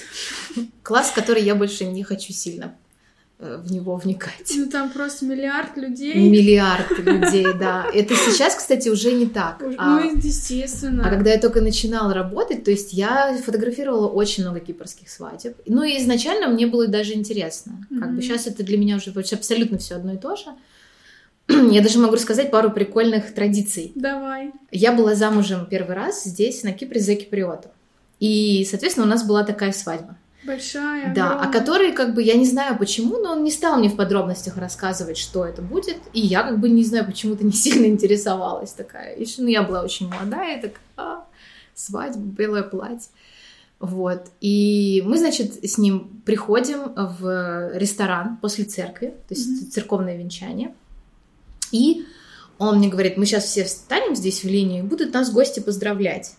[0.82, 2.76] Класс, который я больше не хочу сильно
[3.44, 4.54] в него вникать.
[4.56, 6.16] Ну там просто миллиард людей.
[6.16, 7.86] Миллиард людей, да.
[7.94, 9.58] Это сейчас, кстати, уже не так.
[9.62, 11.06] Ну, а, естественно.
[11.06, 15.56] А когда я только начинала работать, то есть я фотографировала очень много кипрских свадеб.
[15.66, 17.86] Ну и изначально мне было даже интересно.
[17.90, 18.16] Как mm-hmm.
[18.16, 20.46] бы сейчас это для меня уже абсолютно все одно и то же.
[21.72, 23.92] Я даже могу рассказать пару прикольных традиций.
[23.96, 24.52] Давай.
[24.72, 27.72] Я была замужем первый раз здесь, на Кипре, за киприотом.
[28.20, 30.18] И, соответственно, у нас была такая свадьба.
[30.46, 31.14] Большая.
[31.14, 31.50] Да, огромная.
[31.50, 34.58] о которой, как бы, я не знаю почему, но он не стал мне в подробностях
[34.58, 35.98] рассказывать, что это будет.
[36.14, 39.18] И я, как бы, не знаю, почему-то не сильно интересовалась такая.
[39.18, 41.26] Еще, ну, я была очень молодая, так, а,
[41.74, 43.10] свадьба, белое платье.
[43.80, 44.28] Вот.
[44.40, 49.72] И мы, значит, с ним приходим в ресторан после церкви, то есть mm-hmm.
[49.72, 50.74] церковное венчание.
[51.72, 52.06] И
[52.60, 56.36] он мне говорит, мы сейчас все встанем здесь в линию, и будут нас гости поздравлять.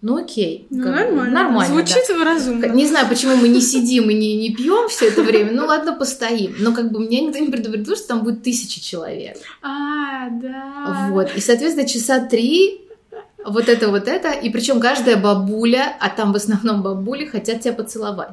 [0.00, 0.68] Ну окей.
[0.70, 1.30] Ну, нормально.
[1.30, 1.74] Нормально.
[1.74, 2.24] Звучит да.
[2.24, 2.66] разумно.
[2.66, 5.50] Не знаю, почему мы не сидим и не, не пьем все это время.
[5.52, 6.54] Ну ладно, постоим.
[6.60, 9.38] Но как бы меня никто не предупредил, что там будет тысяча человек.
[9.60, 11.08] А, да.
[11.10, 11.34] Вот.
[11.36, 12.82] И, соответственно, часа три
[13.44, 14.30] вот это, вот это.
[14.30, 18.30] И причем каждая бабуля, а там в основном бабули, хотят тебя поцеловать.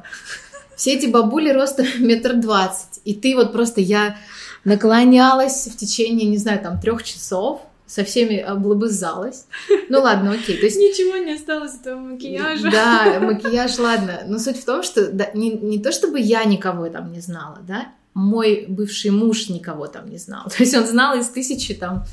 [0.76, 3.00] Все эти бабули роста метр двадцать.
[3.04, 4.16] И ты вот просто, я
[4.64, 9.46] наклонялась в течение, не знаю, там трех часов со всеми облобызалась.
[9.88, 10.58] Ну ладно, окей.
[10.58, 10.76] То есть...
[10.76, 12.70] Ничего не осталось от этого макияжа.
[12.70, 14.22] Да, макияж, ладно.
[14.26, 17.58] Но суть в том, что да, не, не то, чтобы я никого там не знала,
[17.66, 20.44] да, мой бывший муж никого там не знал.
[20.56, 22.04] То есть он знал из тысячи там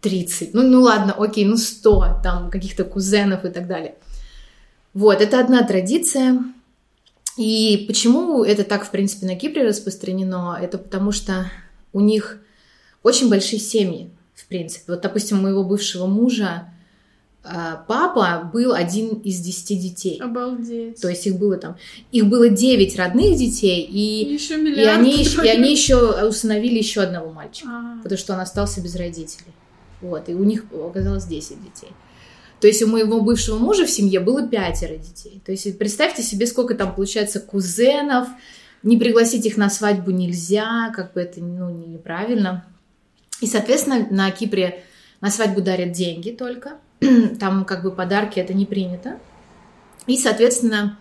[0.00, 3.94] 30, ну, ну ладно, окей, ну 100 там каких-то кузенов и так далее.
[4.94, 6.42] Вот, это одна традиция.
[7.36, 10.58] И почему это так, в принципе, на Кипре распространено?
[10.60, 11.48] Это потому что
[11.92, 12.38] у них
[13.04, 14.10] очень большие семьи
[14.48, 14.84] в принципе.
[14.88, 16.72] Вот, допустим, моего бывшего мужа
[17.44, 17.48] э,
[17.86, 20.18] папа был один из десяти детей.
[20.18, 20.98] Обалдеть.
[20.98, 21.76] То есть их было там,
[22.12, 27.30] их было девять родных детей, и, еще и, они, и они еще усыновили еще одного
[27.30, 28.00] мальчика, а.
[28.02, 29.52] потому что он остался без родителей.
[30.00, 31.90] Вот, и у них оказалось 10 детей.
[32.60, 35.42] То есть у моего бывшего мужа в семье было пятеро детей.
[35.44, 38.28] То есть представьте себе, сколько там получается кузенов,
[38.82, 42.64] не пригласить их на свадьбу нельзя, как бы это ну, неправильно.
[43.40, 44.84] И, соответственно, на Кипре
[45.20, 46.78] на свадьбу дарят деньги только.
[47.40, 49.18] Там как бы подарки это не принято.
[50.06, 50.98] И, соответственно,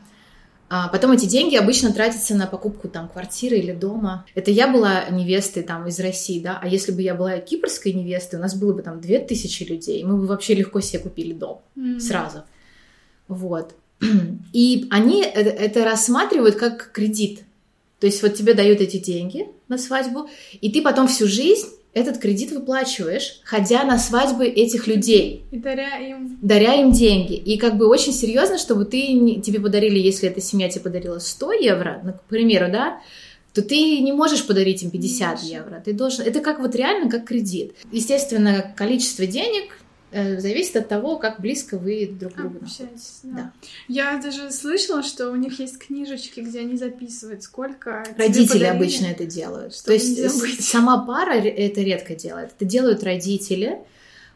[0.70, 4.26] А потом эти деньги обычно тратятся на покупку там квартиры или дома.
[4.36, 8.38] Это я была невестой там из России, да, а если бы я была кипрской невестой,
[8.38, 11.62] у нас было бы там две тысячи людей, мы бы вообще легко себе купили дом
[11.78, 12.00] mm.
[12.02, 12.44] сразу.
[13.30, 13.76] Вот.
[14.54, 17.44] И они это рассматривают как кредит.
[18.02, 20.30] То есть вот тебе дают эти деньги на свадьбу,
[20.62, 25.46] и ты потом всю жизнь этот кредит выплачиваешь, ходя на свадьбы этих людей.
[25.52, 26.38] И даря им.
[26.42, 27.34] Даря им деньги.
[27.34, 31.54] И как бы очень серьезно, чтобы ты, тебе подарили, если эта семья тебе подарила 100
[31.54, 33.00] евро, ну, к примеру, да,
[33.54, 35.82] то ты не можешь подарить им 50 евро.
[35.84, 36.24] Ты должен...
[36.26, 37.74] Это как вот реально как кредит.
[37.92, 39.80] Естественно, количество денег
[40.12, 43.20] зависит от того, как близко вы друг к другу общаетесь.
[43.24, 43.36] Да.
[43.36, 43.52] да.
[43.88, 49.26] Я даже слышала, что у них есть книжечки, где они записывают, сколько родители обычно это
[49.26, 49.82] делают.
[49.84, 52.52] То есть сама пара это редко делает.
[52.56, 53.80] Это делают родители.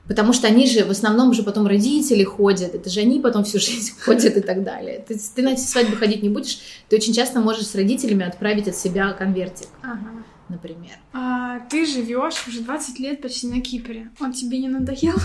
[0.07, 3.59] Потому что они же, в основном же потом родители ходят, это же они потом всю
[3.61, 5.05] жизнь ходят и так далее.
[5.07, 8.67] Ты, ты на эти свадьбы ходить не будешь, ты очень часто можешь с родителями отправить
[8.67, 10.23] от себя конвертик, ага.
[10.49, 10.97] например.
[11.13, 14.09] А, ты живешь уже 20 лет почти на Кипре.
[14.19, 15.15] Он тебе не надоел?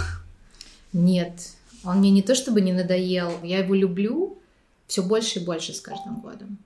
[0.97, 1.51] Нет,
[1.85, 4.39] он мне не то чтобы не надоел, я его люблю
[4.87, 6.57] все больше и больше с каждым годом.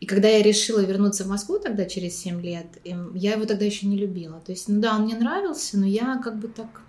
[0.00, 3.64] И когда я решила вернуться в Москву тогда через 7 лет, эм, я его тогда
[3.64, 4.40] еще не любила.
[4.44, 6.82] То есть, ну да, он мне нравился, но я как бы так...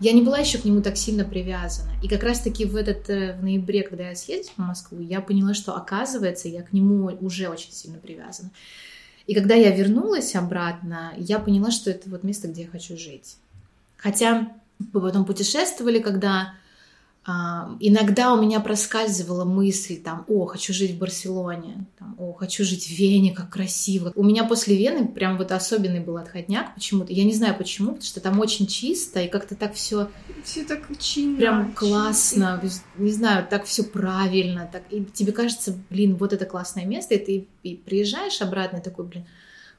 [0.00, 1.90] Я не была еще к нему так сильно привязана.
[2.02, 5.54] И как раз-таки в этот э, в ноябре, когда я съездила в Москву, я поняла,
[5.54, 8.50] что оказывается, я к нему уже очень сильно привязана.
[9.28, 13.36] И когда я вернулась обратно, я поняла, что это вот место, где я хочу жить.
[13.96, 16.54] Хотя мы потом путешествовали, когда
[17.28, 22.62] а, иногда у меня проскальзывала мысль, там, о, хочу жить в Барселоне, там, о, хочу
[22.64, 24.12] жить в Вене, как красиво.
[24.14, 27.12] У меня после Вены прям вот особенный был отходняк почему-то.
[27.12, 30.08] Я не знаю почему, потому что там очень чисто и как-то так все
[30.44, 32.84] все так чинно, прям классно, чисто.
[32.96, 37.18] не знаю, так все правильно, так и тебе кажется, блин, вот это классное место, и
[37.18, 39.26] ты и приезжаешь обратно и такой, блин,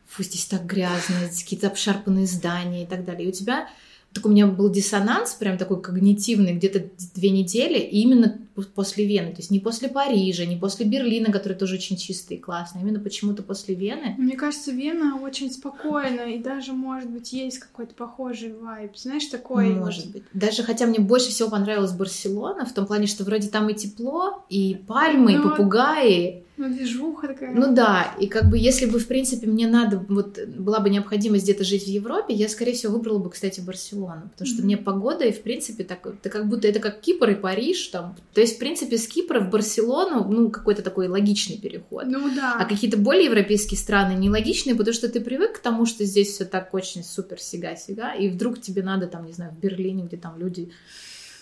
[0.06, 3.26] фу, здесь так грязно, какие-то обшарпанные здания и так далее.
[3.26, 3.70] И у тебя
[4.13, 8.39] так у меня был диссонанс, прям такой когнитивный, где-то две недели, и именно
[8.74, 12.39] после Вены, то есть не после Парижа, не после Берлина, который тоже очень чистый и
[12.39, 14.15] классный, а именно почему-то после Вены.
[14.17, 19.70] Мне кажется, Вена очень спокойная, и даже, может быть, есть какой-то похожий вайб, знаешь, такой...
[19.70, 20.24] Может быть.
[20.34, 24.43] Даже хотя мне больше всего понравилась Барселона, в том плане, что вроде там и тепло,
[24.50, 27.54] и пальмы, ну, и попугаи, ну, движуха такая.
[27.54, 31.43] Ну да, и как бы если бы, в принципе, мне надо, вот была бы необходимость
[31.43, 34.65] где-то жить в Европе, я, скорее всего, выбрала бы, кстати, Барселону, потому что mm-hmm.
[34.65, 38.15] мне погода, и, в принципе, так, это как будто это как Кипр и Париж, там,
[38.34, 42.06] то есть, в принципе, с Кипра в Барселону, ну, какой-то такой логичный переход.
[42.08, 42.56] Ну да.
[42.60, 46.46] А какие-то более европейские страны нелогичные, потому что ты привык к тому, что здесь все
[46.46, 50.39] так очень супер сига-сига, и вдруг тебе надо, там, не знаю, в Берлине, где там
[50.39, 50.72] люди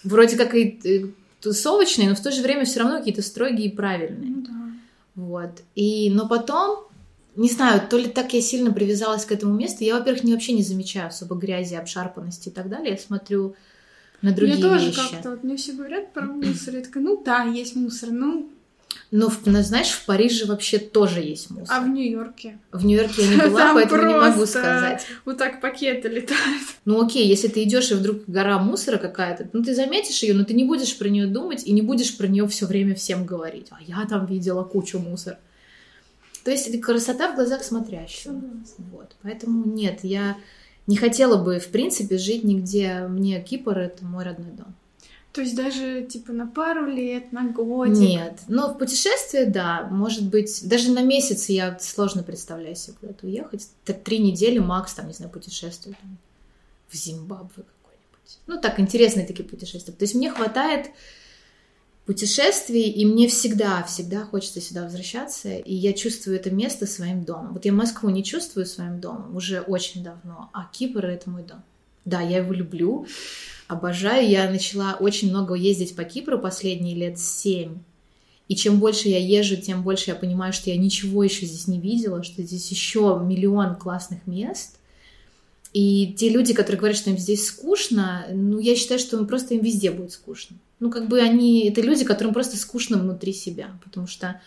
[0.04, 4.30] вроде как и тусовочные, но в то же время все равно какие-то строгие и правильные.
[4.30, 4.64] Ну да.
[5.15, 5.62] Вот.
[5.75, 6.86] И, но потом,
[7.36, 10.54] не знаю, то ли так я сильно привязалась к этому месту, я, во-первых, не, вообще
[10.54, 12.91] не замечаю особо грязи, обшарпанности и так далее.
[12.91, 13.56] Я смотрю
[14.21, 15.12] на другие Мне тоже вещи.
[15.12, 18.49] как-то, вот мне все говорят про мусор, я такая, ну да, есть мусор, ну
[19.12, 21.75] ну, знаешь, в Париже вообще тоже есть мусор.
[21.75, 22.60] А в Нью-Йорке?
[22.71, 25.05] В Нью-Йорке я не была, Там поэтому не могу сказать.
[25.25, 26.62] Вот так пакеты летают.
[26.86, 30.43] Ну окей, если ты идешь и вдруг гора мусора какая-то, ну ты заметишь ее, но
[30.43, 33.67] ты не будешь про нее думать и не будешь про нее все время всем говорить.
[33.71, 35.39] А я там видела кучу мусора.
[36.43, 38.39] То есть это красота в глазах смотрящего.
[38.77, 39.15] Вот.
[39.23, 40.38] Поэтому нет, я
[40.88, 43.08] не хотела бы, в принципе, жить нигде.
[43.10, 44.75] Мне Кипр— это мой родной дом.
[45.36, 47.98] То есть даже типа на пару лет, на годик?
[47.98, 53.28] Нет, но в путешествие, да, может быть, даже на месяц я сложно представляю себе куда-то
[53.28, 53.67] уехать.
[54.06, 56.17] Три недели макс, там, не знаю, путешествую там,
[56.88, 58.38] в Зимбабве какой-нибудь.
[58.48, 59.93] Ну, так, интересные такие путешествия.
[59.93, 60.91] То есть мне хватает
[62.06, 67.52] путешествий, и мне всегда, всегда хочется сюда возвращаться, и я чувствую это место своим домом.
[67.52, 71.62] Вот я Москву не чувствую своим домом уже очень давно, а Кипр— это мой дом.
[72.06, 73.06] Да, я его люблю,
[73.67, 74.30] обожаю.
[74.30, 77.80] Я начала очень много ездить по Кипру последние лет семь.
[78.47, 81.80] И чем больше я езжу, тем больше я понимаю, что я ничего еще здесь не
[81.80, 84.78] видела, что здесь еще миллион классных мест.
[85.73, 89.62] И те люди, которые говорят, что им здесь скучно, ну, я считаю, что просто им
[89.62, 90.56] везде будет скучно.
[90.80, 91.67] Ну, как бы они...
[91.67, 93.78] Это люди, которым просто скучно внутри себя.
[93.84, 94.39] Потому что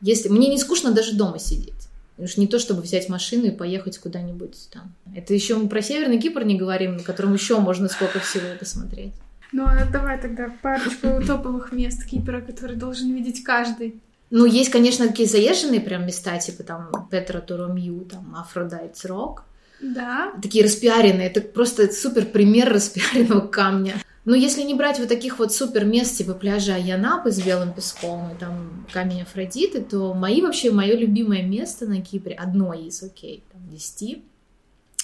[0.00, 0.28] если...
[0.30, 1.83] Мне не скучно даже дома сидеть.
[2.16, 4.94] Уж не то, чтобы взять машину и поехать куда-нибудь там.
[5.14, 9.14] Это еще мы про Северный Кипр не говорим, на котором еще можно сколько всего посмотреть.
[9.52, 14.00] Ну, а давай тогда парочку топовых мест Кипра, которые должен видеть каждый.
[14.30, 19.44] Ну, есть, конечно, такие заезженные прям места, типа там Петра ту Ромью, там Aphrodite's Rock.
[19.80, 20.32] Да.
[20.40, 21.28] Такие распиаренные.
[21.28, 23.94] Это просто супер пример распиаренного камня.
[24.24, 28.32] Ну, если не брать вот таких вот супер мест, типа пляжа Янапы с белым песком
[28.32, 33.44] и там камень Афродиты, то мои вообще, мое любимое место на Кипре, одно из, окей,
[33.52, 34.24] там, десяти,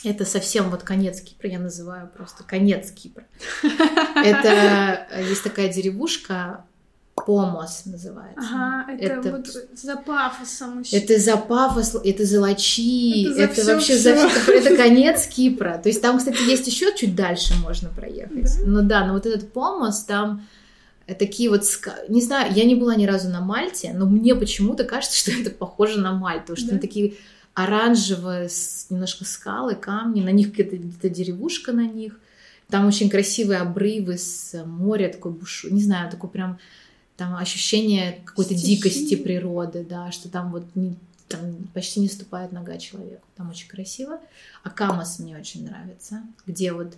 [0.02, 3.24] это совсем вот конец Кипра, я называю просто конец Кипра.
[4.16, 6.64] Это э, есть такая деревушка,
[7.26, 8.40] Помос называется.
[8.52, 9.46] Ага, это, это вот
[9.78, 10.96] за пафосом еще.
[10.96, 14.02] Это за пафос, это за лачи, это, за это всё, вообще всё.
[14.02, 15.80] за это конец Кипра.
[15.82, 18.58] То есть там, кстати, есть еще чуть дальше можно проехать.
[18.58, 18.62] Да?
[18.66, 20.46] Ну да, но вот этот Помос там
[21.06, 21.62] э, такие вот,
[22.08, 25.50] не знаю, я не была ни разу на Мальте, но мне почему-то кажется, что это
[25.50, 26.70] похоже на Мальту, что Да?
[26.72, 27.14] там такие
[27.54, 28.48] оранжевые
[28.90, 32.18] немножко скалы, камни, на них где-то деревушка на них.
[32.68, 36.58] Там очень красивые обрывы с моря, такой бушу, не знаю, такой прям
[37.20, 40.96] там ощущение какой-то дикости природы, да, что там вот не-
[41.28, 41.40] там
[41.74, 43.20] почти не ступает нога человека.
[43.36, 44.18] Там очень красиво.
[44.64, 46.94] А Камас мне очень нравится, где вот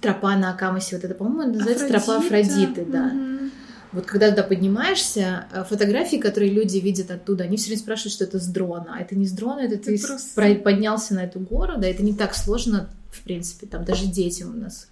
[0.00, 3.08] тропа на Акамасе, вот это, по-моему, называется тропа Афродиты, да.
[3.08, 3.50] Мгм.
[3.92, 8.24] Вот когда туда поднимаешься, э, фотографии, которые люди видят оттуда, они все время спрашивают, что
[8.24, 8.94] это с дрона.
[8.96, 11.86] А это не с дрона, это ты с- просто- про- поднялся на эту гору, да,
[11.86, 14.88] это не так сложно, в принципе, там даже дети у нас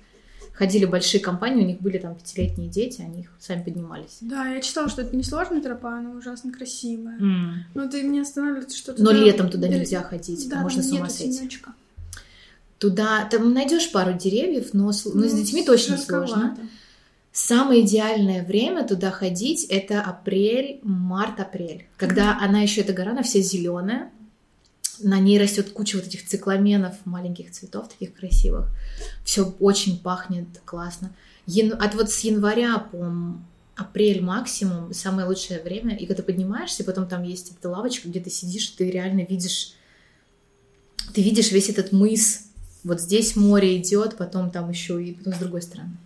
[0.61, 4.19] ходили большие компании, у них были там пятилетние дети, они их сами поднимались.
[4.21, 7.17] Да, я читала, что это не сложная тропа, она ужасно красивая.
[7.19, 7.65] М.
[7.73, 11.09] Но ты меня останавливает, что Но летом туда нельзя ходить, Да, там можно с ума
[11.09, 11.49] сойти.
[12.79, 16.59] Туда там найдешь пару деревьев, но, с- но с Ну, детьми точно сложно.
[17.33, 23.41] Самое идеальное время туда ходить это апрель, март-апрель, когда она еще эта гора, она вся
[23.41, 24.11] зеленая,
[25.01, 28.69] на ней растет куча вот этих цикламенов, маленьких цветов таких красивых.
[29.25, 31.15] Все очень пахнет классно.
[31.47, 33.37] Ян- От вот с января по
[33.77, 35.97] апрель максимум самое лучшее время.
[35.97, 39.73] И когда поднимаешься, потом там есть эта лавочка, где ты сидишь, ты реально видишь,
[41.15, 42.47] ты видишь весь этот мыс.
[42.85, 45.97] Вот здесь море идет, потом там еще и потом с другой стороны.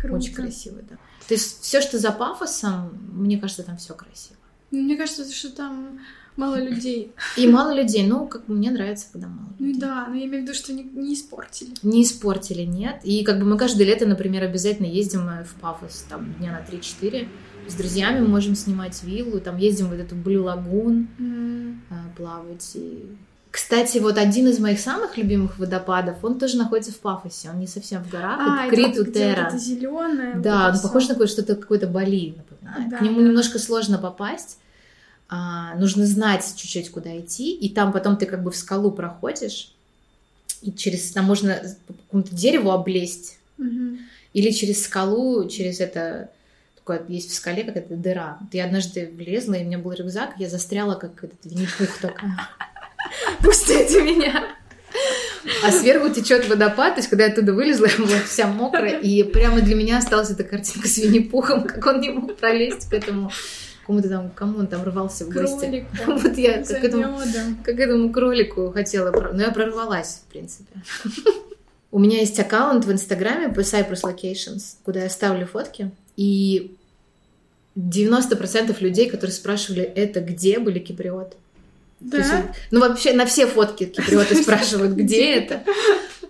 [0.00, 0.16] Круто.
[0.16, 0.96] Очень красиво, да.
[1.28, 4.36] То есть все, что за пафосом, мне кажется, там все красиво.
[4.70, 6.00] Ну, Мне кажется, что там
[6.36, 7.12] мало людей.
[7.36, 9.80] И мало людей, ну, как бы мне нравится, когда мало Ну людей.
[9.80, 11.70] да, но я имею в виду, что не, не испортили.
[11.82, 13.00] Не испортили, нет.
[13.04, 16.76] И как бы мы каждое лето, например, обязательно ездим э, в Пафос, там, дня на
[16.76, 17.28] 3-4.
[17.68, 21.72] С друзьями можем снимать виллу, там ездим в вот эту Блю Лагун э,
[22.16, 22.70] плавать.
[22.74, 23.04] И...
[23.50, 27.66] Кстати, вот один из моих самых любимых водопадов, он тоже находится в Пафосе, он не
[27.66, 30.34] совсем в горах, А, это где вот это зеленое.
[30.36, 32.90] Да, он похож на какое- что-то какое-то Бали, напоминает.
[32.90, 33.26] Да, К нему да.
[33.28, 34.58] немножко сложно попасть.
[35.28, 37.52] А, нужно знать чуть-чуть, куда идти.
[37.54, 39.74] И там потом ты как бы в скалу проходишь.
[40.62, 43.38] И через там можно по какому-то дереву облезть.
[44.32, 46.30] Или через скалу, через это
[46.76, 48.38] такое есть в скале какая-то дыра.
[48.52, 52.36] Я однажды влезла, и у меня был рюкзак, я застряла, как этот Винни-Пух такая.
[53.42, 54.56] Пустите меня!
[55.64, 59.22] А сверху течет водопад, то есть когда я оттуда вылезла, я была вся мокрая, и
[59.22, 63.30] прямо для меня осталась эта картинка с Винни-Пухом, как он не мог пролезть к этому
[63.86, 65.58] кому-то там, кому он там рвался в гости.
[65.58, 65.86] Кролик.
[66.22, 67.18] Вот я как этому,
[67.64, 70.72] как этому кролику хотела, но я прорвалась, в принципе.
[71.92, 76.76] У меня есть аккаунт в Инстаграме по Cypress Locations, куда я ставлю фотки, и
[77.76, 81.36] 90% людей, которые спрашивали, это где, были киприоты.
[82.10, 82.52] То есть, Да?
[82.70, 85.62] ну, вообще на все фотки киприоты спрашивают, где это.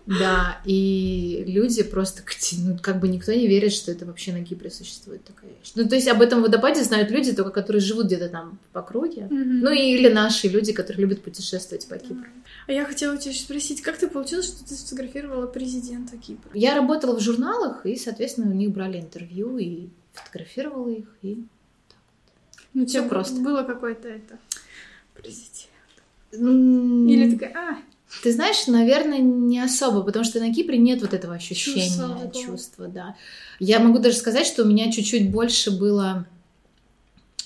[0.06, 2.22] Да, и люди просто,
[2.58, 5.72] ну, как бы никто не верит, что это вообще на Кипре существует такая вещь.
[5.74, 9.24] Ну, то есть об этом водопаде знают люди, только которые живут где-то там по округе.
[9.24, 9.60] Мгм.
[9.60, 12.26] Ну, или наши люди, которые любят путешествовать по Кипру.
[12.68, 16.50] А я хотела у тебя еще спросить, как ты получилось, что ты сфотографировала президента Кипра?
[16.54, 21.44] Я работала в журналах, и, соответственно, у них брали интервью, и фотографировала их, и...
[22.74, 23.40] Ну, у Всё тебя просто.
[23.40, 24.38] было какое-то это
[25.14, 25.70] президент.
[26.32, 27.78] Или такая, а,
[28.22, 32.88] Ты знаешь, наверное, не особо, потому что на Кипре нет вот этого ощущения, Чувства чувства,
[32.88, 33.16] да.
[33.58, 36.26] Я могу даже сказать, что у меня чуть-чуть больше было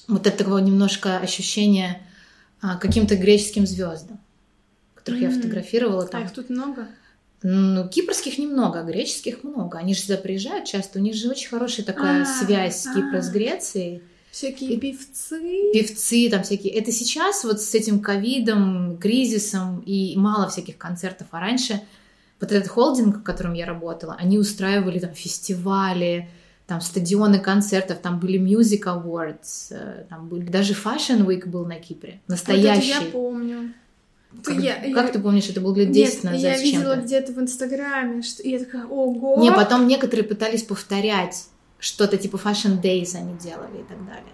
[0.09, 2.02] вот этого немножко ощущения
[2.62, 4.20] а, каким-то греческим звездам,
[4.94, 5.35] которых я М.
[5.35, 6.24] фотографировала а там.
[6.24, 6.88] их тут много?
[7.42, 9.78] Ну, кипрских немного, а греческих много.
[9.78, 13.18] Они же сюда приезжают часто, у них же очень хорошая такая А, связь с Кипра,
[13.18, 13.22] а.
[13.22, 14.02] с Грецией.
[14.31, 15.73] Всякие певцы.
[15.73, 16.73] певцы там всякие.
[16.75, 21.27] Это сейчас вот с этим ковидом, кризисом и мало всяких концертов.
[21.33, 21.81] А раньше
[22.40, 26.29] вот этот холдинг, в котором я работала, они устраивали там фестивали,
[26.67, 31.75] там стадионы концертов, там были Music Awards, э, там были даже Fashion Week был на
[31.81, 32.88] Кипре, Вот это настоящий.
[32.90, 33.73] я помню.
[34.44, 37.33] Как, Я- как я- ты помнишь, это было лет 10 Нет, назад я видела где-то
[37.33, 38.44] в Инстаграме, что...
[38.44, 39.42] и я такая, ого!
[39.42, 41.46] Не, потом некоторые пытались повторять
[41.81, 44.33] что-то типа Fashion Days они делали и так далее.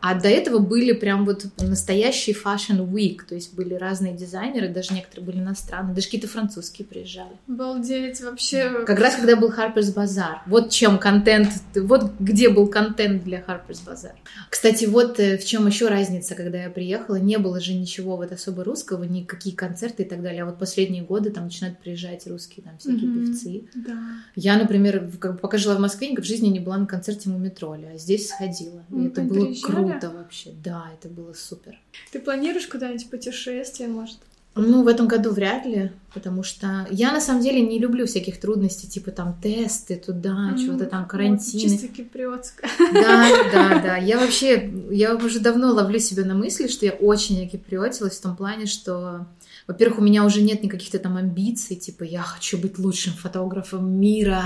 [0.00, 4.94] А до этого были прям вот настоящий Fashion Week, то есть были разные дизайнеры, даже
[4.94, 7.32] некоторые были иностранные, даже какие-то французские приезжали.
[7.48, 8.84] Обалдеть, вообще.
[8.86, 10.38] Как раз когда был Harper's Bazaar.
[10.46, 14.14] Вот чем контент, вот где был контент для Harper's Bazaar.
[14.48, 18.32] Кстати, вот э, в чем еще разница, когда я приехала, не было же ничего вот
[18.32, 20.42] особо русского, никакие концерты и так далее.
[20.42, 23.26] А вот последние годы там начинают приезжать русские там всякие mm-hmm.
[23.26, 23.62] певцы.
[23.74, 23.98] Да.
[24.34, 27.92] Я, например, как бы, пока жила в Москве, в жизни не была на концерте Мумитроля,
[27.94, 28.84] а здесь сходила.
[28.90, 29.89] И Ну, это было приезжали?
[29.98, 30.50] Круто вообще.
[30.64, 31.78] Да, это было супер.
[32.12, 34.18] Ты планируешь куда-нибудь путешествие, может?
[34.56, 38.40] Ну, в этом году вряд ли, потому что я на самом деле не люблю всяких
[38.40, 41.60] трудностей, типа там тесты туда, М, чего-то там, вот, карантины.
[41.62, 42.68] чисто киприотская.
[42.92, 43.96] Да, да, да.
[43.96, 48.34] Я вообще, я уже давно ловлю себя на мысли, что я очень окиприотилась в том
[48.36, 49.24] плане, что,
[49.68, 54.42] во-первых, у меня уже нет никаких-то там амбиций, типа я хочу быть лучшим фотографом мира,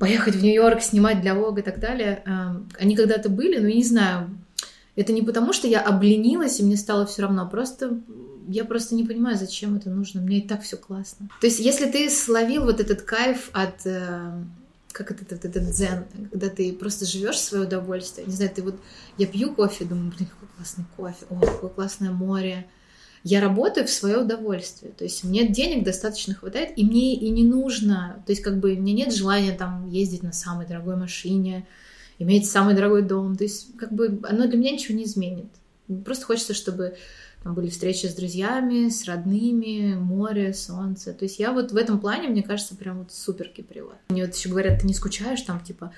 [0.00, 2.24] поехать в Нью-Йорк, снимать для Vogue и так далее.
[2.26, 4.30] Эм, Они когда-то были, но я не знаю,
[4.96, 8.00] это не потому, что я обленилась, и мне стало все равно, просто
[8.48, 10.20] я просто не понимаю, зачем это нужно.
[10.20, 11.28] Мне и так все классно.
[11.40, 14.42] То есть, если ты словил вот этот кайф от э,
[14.92, 18.26] как это, этот, этот дзен, когда ты просто живешь свое удовольствие.
[18.26, 18.76] Не знаю, ты вот
[19.18, 22.66] я пью кофе, думаю, блин, какой классный кофе, о, какое классное море.
[23.24, 24.92] Я работаю в свое удовольствие.
[24.92, 28.22] То есть мне денег достаточно хватает, и мне и не нужно.
[28.26, 31.66] То есть как бы мне нет желания там ездить на самой дорогой машине,
[32.18, 33.36] иметь самый дорогой дом.
[33.36, 35.48] То есть как бы оно для меня ничего не изменит.
[36.04, 36.96] Просто хочется, чтобы
[37.42, 41.12] там были встречи с друзьями, с родными, море, солнце.
[41.12, 43.96] То есть я вот в этом плане, мне кажется, прям вот супер киприот.
[44.10, 45.92] Мне вот еще говорят, ты не скучаешь там, типа,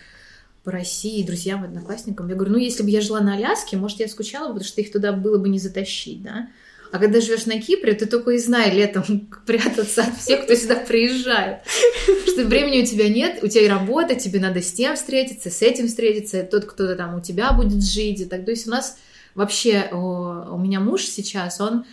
[0.62, 2.28] по России, друзьям, одноклассникам.
[2.28, 4.90] Я говорю, ну, если бы я жила на Аляске, может, я скучала, потому что их
[4.90, 6.48] туда было бы не затащить, да?
[6.94, 10.76] А когда живешь на Кипре, ты только и знай летом прятаться от всех, кто сюда
[10.76, 11.62] приезжает.
[12.28, 15.60] Что времени у тебя нет, у тебя и работа, тебе надо с тем встретиться, с
[15.60, 18.20] этим встретиться, тот кто-то там у тебя будет жить.
[18.20, 18.44] И так.
[18.44, 18.96] То есть у нас
[19.34, 21.84] вообще, у меня муж сейчас, он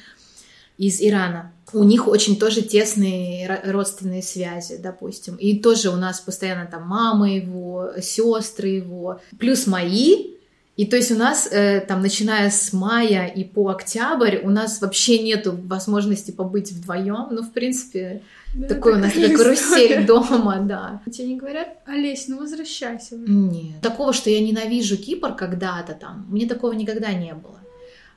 [0.78, 1.52] из Ирана.
[1.74, 5.36] У них очень тоже тесные ро- родственные связи, допустим.
[5.36, 10.31] И тоже у нас постоянно там мама его, сестры его, плюс мои.
[10.78, 14.82] И то есть у нас э, там, начиная с мая и по октябрь, у нас
[14.82, 17.28] вообще нету возможности побыть вдвоем.
[17.30, 18.22] Ну, в принципе,
[18.56, 19.38] Да, такой у нас история.
[19.38, 21.02] карусель дома, да.
[21.12, 23.16] Тебе не говорят, Олесь, ну возвращайся.
[23.16, 23.32] уже».
[23.32, 23.82] Нет.
[23.82, 27.60] Такого, что я ненавижу Кипр когда-то там, мне такого никогда не было.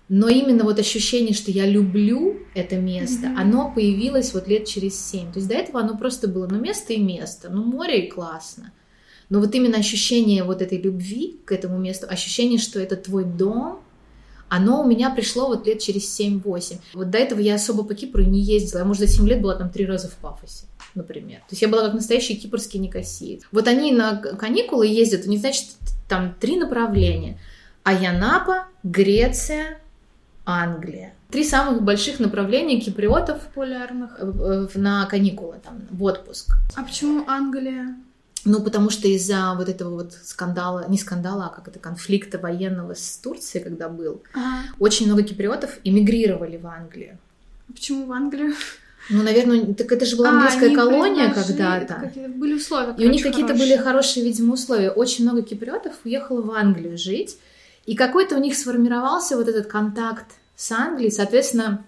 [0.08, 3.38] Но именно вот ощущение, что я люблю это место, Мгм.
[3.38, 5.32] оно появилось вот лет через семь.
[5.32, 8.70] То есть до этого оно просто было, ну, место и место, ну, море и классно.
[9.28, 13.80] Но вот именно ощущение вот этой любви к этому месту, ощущение, что это твой дом,
[14.48, 16.78] оно у меня пришло вот лет через 7-8.
[16.92, 18.80] Вот до этого я особо по Кипру не ездила.
[18.80, 21.40] Я, может, за 7 лет была там три раза в Пафосе, например.
[21.40, 23.42] То есть я была как настоящий кипрский никосиец.
[23.50, 25.66] Вот они на каникулы ездят, у них, значит,
[26.08, 27.38] там три направления.
[27.82, 29.80] Аянапа, Греция,
[30.44, 31.14] Англия.
[31.30, 34.16] Три самых больших направления киприотов Популярных.
[34.18, 36.54] э, э, на каникулы, там, в отпуск.
[36.76, 37.96] А почему Англия?
[38.44, 42.94] Ну, потому что из-за вот этого вот скандала, не скандала, а как это, конфликта военного
[42.94, 44.62] с Турцией, когда был, Ага.
[44.78, 47.18] очень много киприотов эмигрировали в Англию.
[47.68, 48.52] А почему в Англию?
[49.10, 52.10] Ну, наверное, так это же была А, английская они колония когда-то.
[52.36, 54.90] Были условия, И у них какие-то были хорошие, видимо, условия.
[54.90, 57.36] Очень много киприотов уехало в Англию жить.
[57.86, 60.24] И какой-то у них сформировался вот этот контакт
[60.56, 61.10] с Англией.
[61.10, 61.84] Соответственно,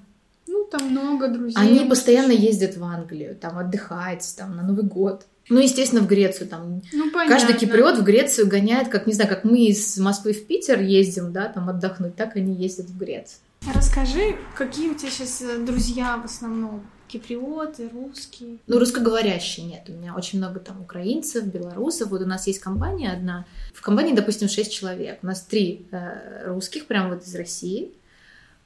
[0.46, 1.56] Ну, там много друзей.
[1.56, 2.46] они постоянно еще.
[2.46, 5.24] ездят в Англию, там отдыхать, там на Новый год.
[5.48, 6.82] Ну, естественно, в Грецию там.
[6.92, 7.36] Ну, понятно.
[7.36, 11.32] Каждый киприот в Грецию гоняет, как, не знаю, как мы из Москвы в Питер ездим,
[11.32, 13.38] да, там отдохнуть, так они ездят в Грецию.
[13.74, 16.84] Расскажи, какие у тебя сейчас друзья в основном?
[17.08, 18.58] Киприоты, русские?
[18.66, 19.84] Ну, русскоговорящие нет.
[19.88, 22.10] У меня очень много там украинцев, белорусов.
[22.10, 23.46] Вот у нас есть компания одна.
[23.72, 25.20] В компании, допустим, шесть человек.
[25.22, 27.92] У нас три э, русских, прям вот из России.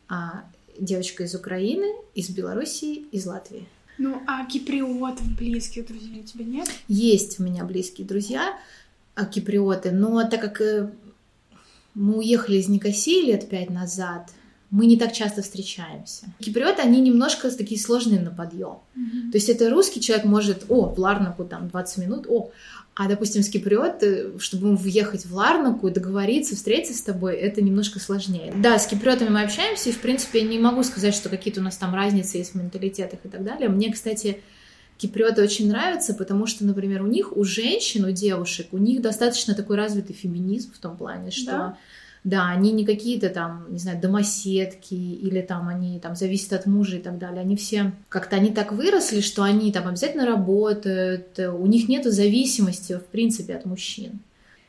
[0.08, 0.44] А
[0.78, 3.68] девочка из Украины, из Белоруссии, из Латвии.
[4.00, 6.66] Ну, а киприотов близких друзей у тебя нет?
[6.88, 8.58] Есть у меня близкие друзья,
[9.14, 10.90] а, киприоты, но так как э,
[11.92, 14.30] мы уехали из Никосии лет пять назад,
[14.70, 16.32] мы не так часто встречаемся.
[16.38, 18.78] Киприоты, они немножко такие сложные на подъем.
[19.32, 22.50] То есть это русский человек может, о, в Ларнаку там 20 минут, о,
[23.02, 27.98] а, допустим, с Киприот, э, чтобы въехать в Ларнаку договориться, встретиться с тобой, это немножко
[27.98, 28.52] сложнее.
[28.54, 31.78] Да, с киприотами мы общаемся, и, в принципе, не могу сказать, что какие-то у нас
[31.78, 33.70] там разницы есть в менталитетах и так далее.
[33.70, 34.42] Мне, кстати,
[34.98, 39.54] киприоты очень нравятся, потому что, например, у них, у женщин, у девушек, у них достаточно
[39.54, 41.50] такой развитый феминизм в том плане, что...
[41.50, 41.78] Да?
[42.22, 46.96] Да, они не какие-то там, не знаю, домоседки или там они там зависят от мужа
[46.96, 47.40] и так далее.
[47.40, 52.92] Они все как-то они так выросли, что они там обязательно работают, у них нет зависимости
[52.94, 54.20] в принципе от мужчин.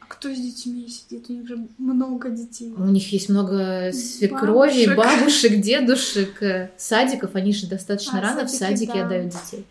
[0.08, 1.30] кто с детьми сидит?
[1.30, 2.74] У них же много детей.
[2.78, 7.36] У них есть много свекрови, бабушек, бабушек дедушек, э, садиков.
[7.36, 9.06] Они же достаточно а, рано в садике да.
[9.06, 9.66] отдают детей.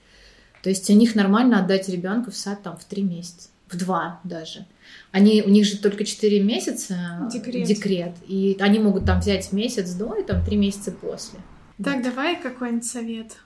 [0.63, 4.21] То есть у них нормально отдать ребенка в сад там в три месяца, в два
[4.25, 4.67] даже.
[5.13, 7.67] Они, у них же только 4 месяца декрет.
[7.67, 11.39] декрет, и они могут там взять месяц до и там 3 месяца после.
[11.83, 12.11] Так, да.
[12.11, 13.37] давай какой-нибудь совет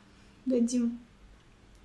[0.47, 0.99] дадим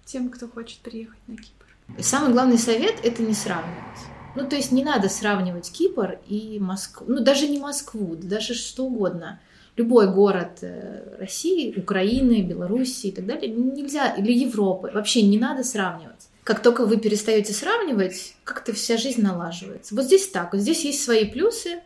[0.06, 1.66] тем, кто хочет приехать на Кипр.
[2.00, 4.00] Самый главный совет— это не сравнивать.
[4.36, 7.06] Ну, то есть не надо сравнивать Кипр и Москву.
[7.10, 9.40] Ну, даже не Москву, даже что угодно.
[9.76, 14.92] Любой город э, России, Украины, Белоруссии и так далее нельзя, или Европы.
[14.94, 19.94] Вообще не надо сравнивать как только вы перестаете сравнивать, как-то вся жизнь налаживается.
[19.94, 21.82] Вот здесь так, вот здесь есть свои плюсы,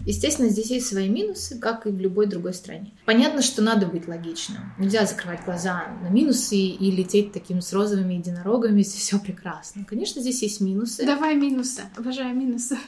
[0.00, 2.92] Естественно, здесь есть свои минусы, как и в любой другой стране.
[3.04, 4.72] Понятно, что надо быть логичным.
[4.78, 9.84] Нельзя закрывать глаза на минусы и лететь таким с розовыми единорогами, если все прекрасно.
[9.84, 11.04] Конечно, здесь есть минусы.
[11.04, 11.82] Давай минусы.
[11.96, 12.78] Обожаю минусы.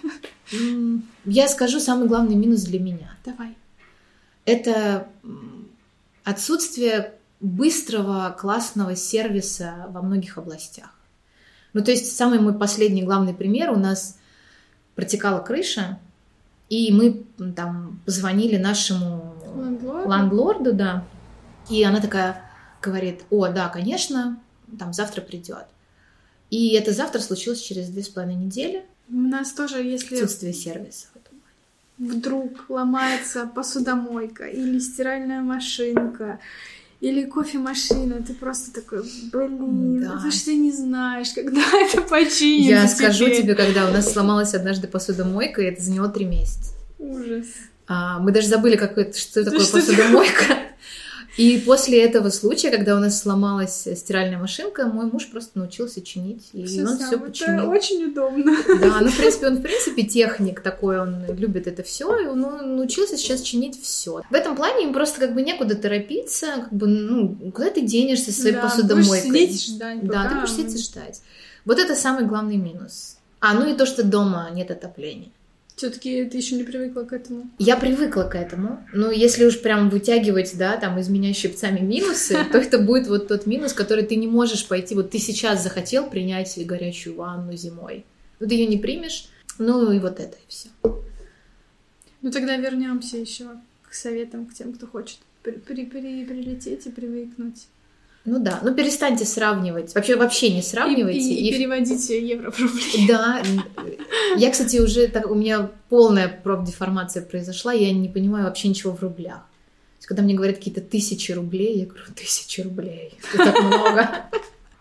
[1.24, 3.16] Я скажу самый главный минус для меня.
[3.24, 3.57] Давай.
[4.45, 5.09] Это
[6.22, 10.91] отсутствие быстрого, классного сервиса во многих областях.
[11.73, 14.18] Ну, то есть самый мой последний главный пример, у нас
[14.95, 15.99] протекала крыша,
[16.68, 21.05] и мы там позвонили нашему ландлорду, ландлорду да,
[21.68, 22.43] и она такая
[22.83, 24.41] говорит, о, да, конечно,
[24.79, 25.66] там завтра придет.
[26.51, 28.85] И это завтра случилось через две с половиной недели.
[29.09, 30.16] У нас тоже, если...
[30.16, 31.07] Отсутствие сервиса.
[31.99, 36.41] Вдруг ломается посудомойка или стиральная машинка,
[37.01, 40.30] или кофемашина, ты просто такой, блин, да.
[40.30, 44.86] ж ты не знаешь, когда это починится Я скажу тебе, когда у нас сломалась однажды
[44.86, 46.72] посудомойка, и это заняло три месяца.
[46.98, 47.46] Ужас.
[47.86, 50.59] А, мы даже забыли, как это, что такое что посудомойка.
[51.41, 56.51] И после этого случая, когда у нас сломалась стиральная машинка, мой муж просто научился чинить.
[56.53, 57.61] И все он все починил.
[57.61, 58.59] Это очень удобно.
[58.78, 62.41] Да, ну, в принципе, он, в принципе, техник такой, он любит это все, и он
[62.41, 64.20] научился сейчас чинить все.
[64.28, 68.32] В этом плане им просто как бы некуда торопиться, как бы, ну, куда ты денешься
[68.32, 69.30] со своей да, посудомойкой?
[69.30, 70.07] Будешь сидеть ждать.
[70.07, 71.22] Да, ты будешь сидеть и ждать.
[71.64, 73.16] Вот это самый главный минус.
[73.41, 75.30] А, ну и то, что дома нет отопления.
[75.81, 77.49] Все-таки ты еще не привыкла к этому?
[77.59, 78.87] Я привыкла к этому.
[78.93, 83.28] Но если уж прям вытягивать, да, там, из меня щипцами минусы, то это будет вот
[83.28, 84.95] тот минус, который ты не можешь пойти.
[84.95, 88.05] Вот ты сейчас захотел принять горячую ванну зимой.
[88.41, 89.31] Ну, ты ее не примешь.
[89.57, 90.68] Ну, и вот это и все.
[92.20, 93.47] Ну, тогда вернемся еще
[93.89, 97.68] к советам, к тем, кто хочет при при при прилететь и привыкнуть.
[98.27, 99.95] Ну да, ну перестаньте сравнивать.
[99.95, 101.21] Вообще вообще не сравнивайте.
[101.21, 103.07] И, и, и переводите евро в рубли.
[103.09, 103.43] Да.
[104.37, 109.03] Я, кстати, уже так, у меня полная профдеформация произошла, я не понимаю вообще ничего в
[109.03, 109.39] рублях.
[109.39, 114.11] То есть, когда мне говорят какие-то тысячи рублей, я говорю, тысячи рублей, это так много.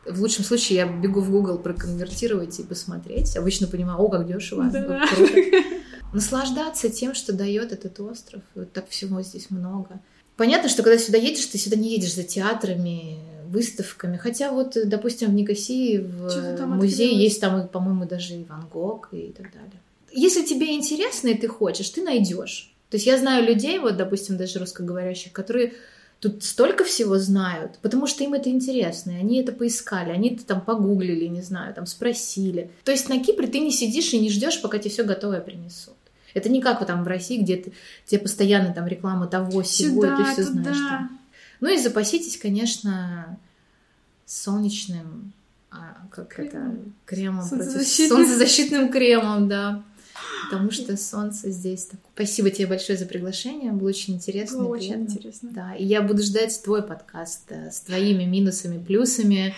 [0.05, 3.37] В лучшем случае я бегу в Google проконвертировать и посмотреть.
[3.37, 5.05] Обычно понимаю, о, как дешево, да.
[5.07, 5.33] круто.
[6.13, 8.41] Наслаждаться тем, что дает этот остров.
[8.55, 9.99] Вот так всего здесь много.
[10.35, 13.19] Понятно, что когда сюда едешь, ты сюда не едешь за театрами,
[13.49, 14.17] выставками.
[14.17, 19.33] Хотя вот, допустим, в Никосии в музее есть там, по-моему, даже и Ван Гог и
[19.35, 19.79] так далее.
[20.11, 22.73] Если тебе интересно и ты хочешь, ты найдешь.
[22.89, 25.73] То есть я знаю людей, вот, допустим, даже русскоговорящих, которые
[26.19, 30.45] тут столько всего знают, потому что им это интересно, и они это поискали, они это
[30.45, 32.71] там погуглили, не знаю, там спросили.
[32.83, 35.93] То есть на Кипре ты не сидишь и не ждешь, пока тебе все готовое принесут.
[36.33, 37.71] Это не как вот там в России, где ты,
[38.05, 41.18] тебе постоянно там реклама того, всего, и ты все знаешь там.
[41.61, 43.37] Ну и запаситесь, конечно,
[44.25, 45.33] солнечным,
[45.71, 46.47] а, как Крем.
[46.47, 48.09] это, кремом солнцезащитным.
[48.09, 49.83] против солнцезащитным кремом, да.
[50.49, 52.11] Потому что солнце здесь такое.
[52.15, 53.71] Спасибо тебе большое за приглашение.
[53.71, 54.59] Было очень интересно.
[54.59, 55.49] Было очень интересно.
[55.51, 59.55] Да, и я буду ждать твой подкаст э, с твоими минусами, плюсами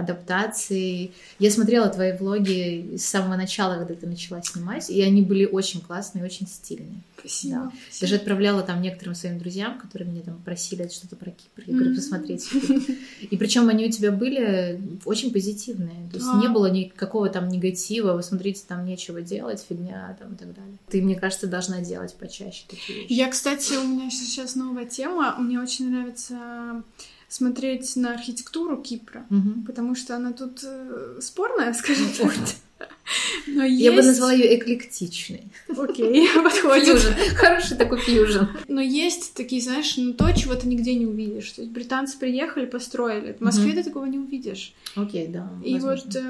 [0.00, 1.12] адаптации.
[1.38, 5.80] Я смотрела твои влоги с самого начала, когда ты начала снимать, и они были очень
[5.80, 7.02] классные, очень стильные.
[7.18, 7.54] Спасибо.
[7.54, 7.72] Да.
[7.84, 8.00] Спасибо.
[8.00, 11.62] Даже отправляла там некоторым своим друзьям, которые мне там просили что-то про Кипр.
[11.66, 12.48] Я говорю, посмотреть.
[13.20, 16.08] И причем они у тебя были очень позитивные.
[16.10, 20.36] То есть не было никакого там негатива, вы смотрите, там нечего делать, фигня там и
[20.36, 20.78] так далее.
[20.88, 23.12] Ты, мне кажется, должна делать почаще такие вещи.
[23.12, 25.36] Я, кстати, у меня сейчас новая тема.
[25.38, 26.82] Мне очень нравится
[27.30, 29.62] смотреть на архитектуру Кипра, угу.
[29.66, 32.32] потому что она тут э, спорная, скажем так.
[33.46, 33.80] Но есть...
[33.80, 35.50] Я бы назвала ее эклектичной.
[35.76, 36.86] Окей, подходит.
[36.86, 37.36] Фьюжн.
[37.36, 38.44] Хороший такой фьюжн.
[38.68, 41.50] Но есть такие, знаешь, ну то, чего ты нигде не увидишь.
[41.50, 43.32] То есть британцы приехали, построили.
[43.32, 44.74] В Москве ты такого не увидишь.
[44.94, 45.50] Окей, да.
[45.64, 46.20] И вот э,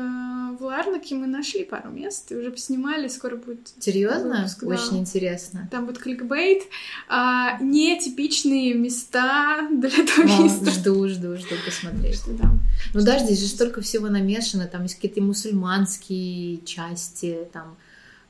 [0.58, 4.48] в Ларнаке мы нашли пару мест и уже поснимали, скоро будет Серьезно?
[4.62, 5.68] Очень интересно.
[5.70, 6.62] Там будет кликбейт.
[7.08, 10.74] А, нетипичные места для туристов.
[10.74, 12.22] Жду, жду, жду посмотреть.
[12.94, 14.66] Ну да, здесь же столько всего намешано.
[14.66, 17.76] Там есть какие-то мусульманские части, там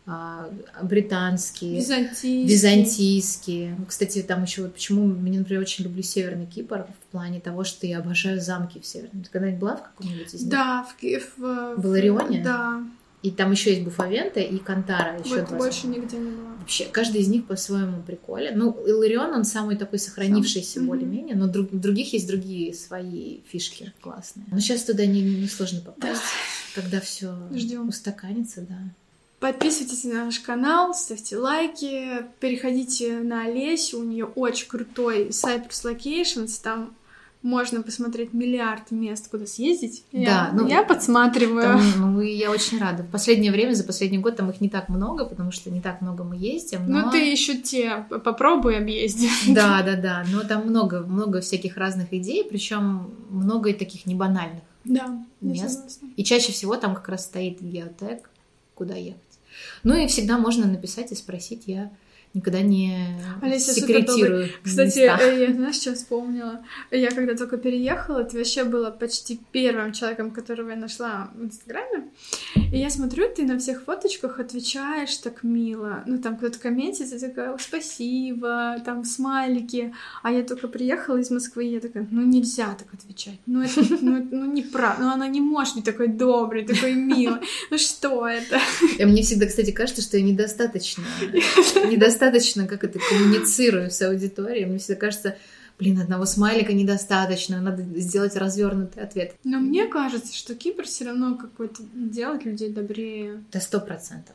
[0.06, 0.50] а,
[0.82, 2.44] британские, византийские.
[2.46, 3.76] византийские.
[3.86, 7.86] Кстати, там еще вот почему мне, например, очень люблю Северный Кипр в плане того, что
[7.86, 9.22] я обожаю замки в Северном.
[9.22, 10.50] Ты когда-нибудь была в каком-нибудь из них?
[10.50, 12.42] Да, в, в, в Ларионе?
[12.42, 12.82] Да.
[13.22, 15.20] И там еще есть Буфавента и Кантара.
[15.22, 16.00] Еще вот больше замка.
[16.00, 16.56] нигде не было.
[16.58, 18.52] Вообще, каждый из них по-своему приколе.
[18.54, 20.86] Ну, Иларион, он самый такой сохранившийся Сам.
[20.86, 24.46] более-менее, но друг, других есть другие свои фишки классные.
[24.50, 26.22] Но сейчас туда не, не сложно попасть,
[26.74, 27.88] когда все Ждем.
[27.88, 28.78] устаканится, да.
[29.40, 36.60] Подписывайтесь на наш канал, ставьте лайки, переходите на Олесю, у нее очень крутой Cypress Locations,
[36.62, 36.94] там
[37.42, 40.04] можно посмотреть миллиард мест, куда съездить.
[40.12, 41.62] Да, я, ну, я подсматриваю.
[41.62, 43.02] Там, ну, и я очень рада.
[43.02, 46.02] В последнее время, за последний год, там их не так много, потому что не так
[46.02, 46.86] много мы ездим.
[46.86, 47.06] Но...
[47.06, 49.28] Ну, ты еще те попробуй объезди.
[49.48, 50.24] Да, да, да.
[50.30, 56.00] Но там много, много всяких разных идей, причем много и таких небанальных Да, мест.
[56.16, 58.30] И чаще всего там как раз стоит геотег,
[58.74, 59.20] куда ехать.
[59.82, 61.64] Ну и всегда можно написать и спросить.
[61.66, 61.90] Я
[62.34, 65.18] никогда не Олеся секретирую Кстати, места.
[65.20, 66.64] э, я знаешь, что вспомнила?
[66.90, 72.08] Я когда только переехала, ты вообще была почти первым человеком, которого я нашла в Инстаграме.
[72.72, 76.04] И я смотрю, ты на всех фоточках отвечаешь так мило.
[76.06, 79.92] Ну, там кто-то комментит, ты такая, «О, спасибо, там смайлики.
[80.22, 83.40] А я только приехала из Москвы, и я такая, ну, нельзя так отвечать.
[83.46, 85.02] Ну, это, ну, ну, неправда.
[85.04, 87.40] Ну, она не может быть такой доброй, такой милой.
[87.70, 88.60] Ну, что это?
[88.98, 91.02] И мне всегда, кстати, кажется, что я недостаточно,
[91.90, 94.66] недостаточно, как это, коммуницирую с аудиторией.
[94.66, 95.36] Мне всегда кажется,
[95.78, 99.34] блин, одного смайлика недостаточно, надо сделать развернутый ответ.
[99.44, 103.42] Но мне кажется, что Кипр все равно какой-то делает людей добрее.
[103.50, 104.34] Это сто процентов.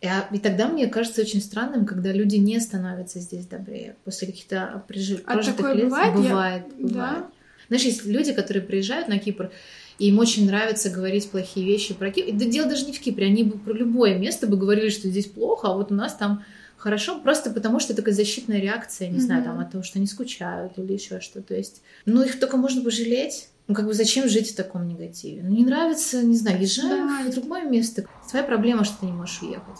[0.00, 4.28] И, а- и тогда мне кажется очень странным, когда люди не становятся здесь добрее после
[4.28, 5.84] каких-то прижи- А прожитых такое лет.
[5.84, 6.14] бывает?
[6.14, 6.88] Я- Бывает, Да?
[6.88, 7.24] бывает.
[7.68, 9.50] Знаешь, есть люди, которые приезжают на Кипр,
[9.98, 12.28] и им очень нравится говорить плохие вещи про Кипр.
[12.30, 15.08] И да дело даже не в Кипре, они бы про любое место бы говорили, что
[15.08, 16.42] здесь плохо, а вот у нас там
[16.80, 19.50] хорошо, просто потому что такая защитная реакция, не знаю, Мгм.
[19.50, 21.48] там от того, что они скучают или еще что-то.
[21.48, 23.48] То есть, ну, их только можно пожалеть.
[23.68, 25.42] Ну, как бы зачем жить в таком негативе?
[25.44, 28.06] Ну, не нравится, не знаю, езжай Да, в другое место.
[28.28, 29.78] Твоя проблема, что ты не можешь уехать.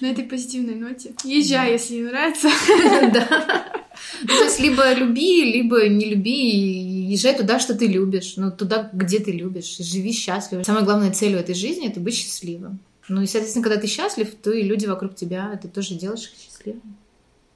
[0.00, 1.14] На этой позитивной ноте.
[1.24, 2.48] Езжай, если не нравится.
[3.12, 3.64] Да.
[4.22, 8.90] Ну, то есть, либо люби, либо не люби, езжай туда, что ты любишь, ну, туда,
[8.92, 10.64] где ты любишь, живи счастливо.
[10.64, 12.80] Самая главная цель в этой жизни— это быть счастливым.
[13.08, 16.38] Ну, и, соответственно, когда ты счастлив, то и люди вокруг тебя, ты тоже делаешь их
[16.38, 16.96] счастливым.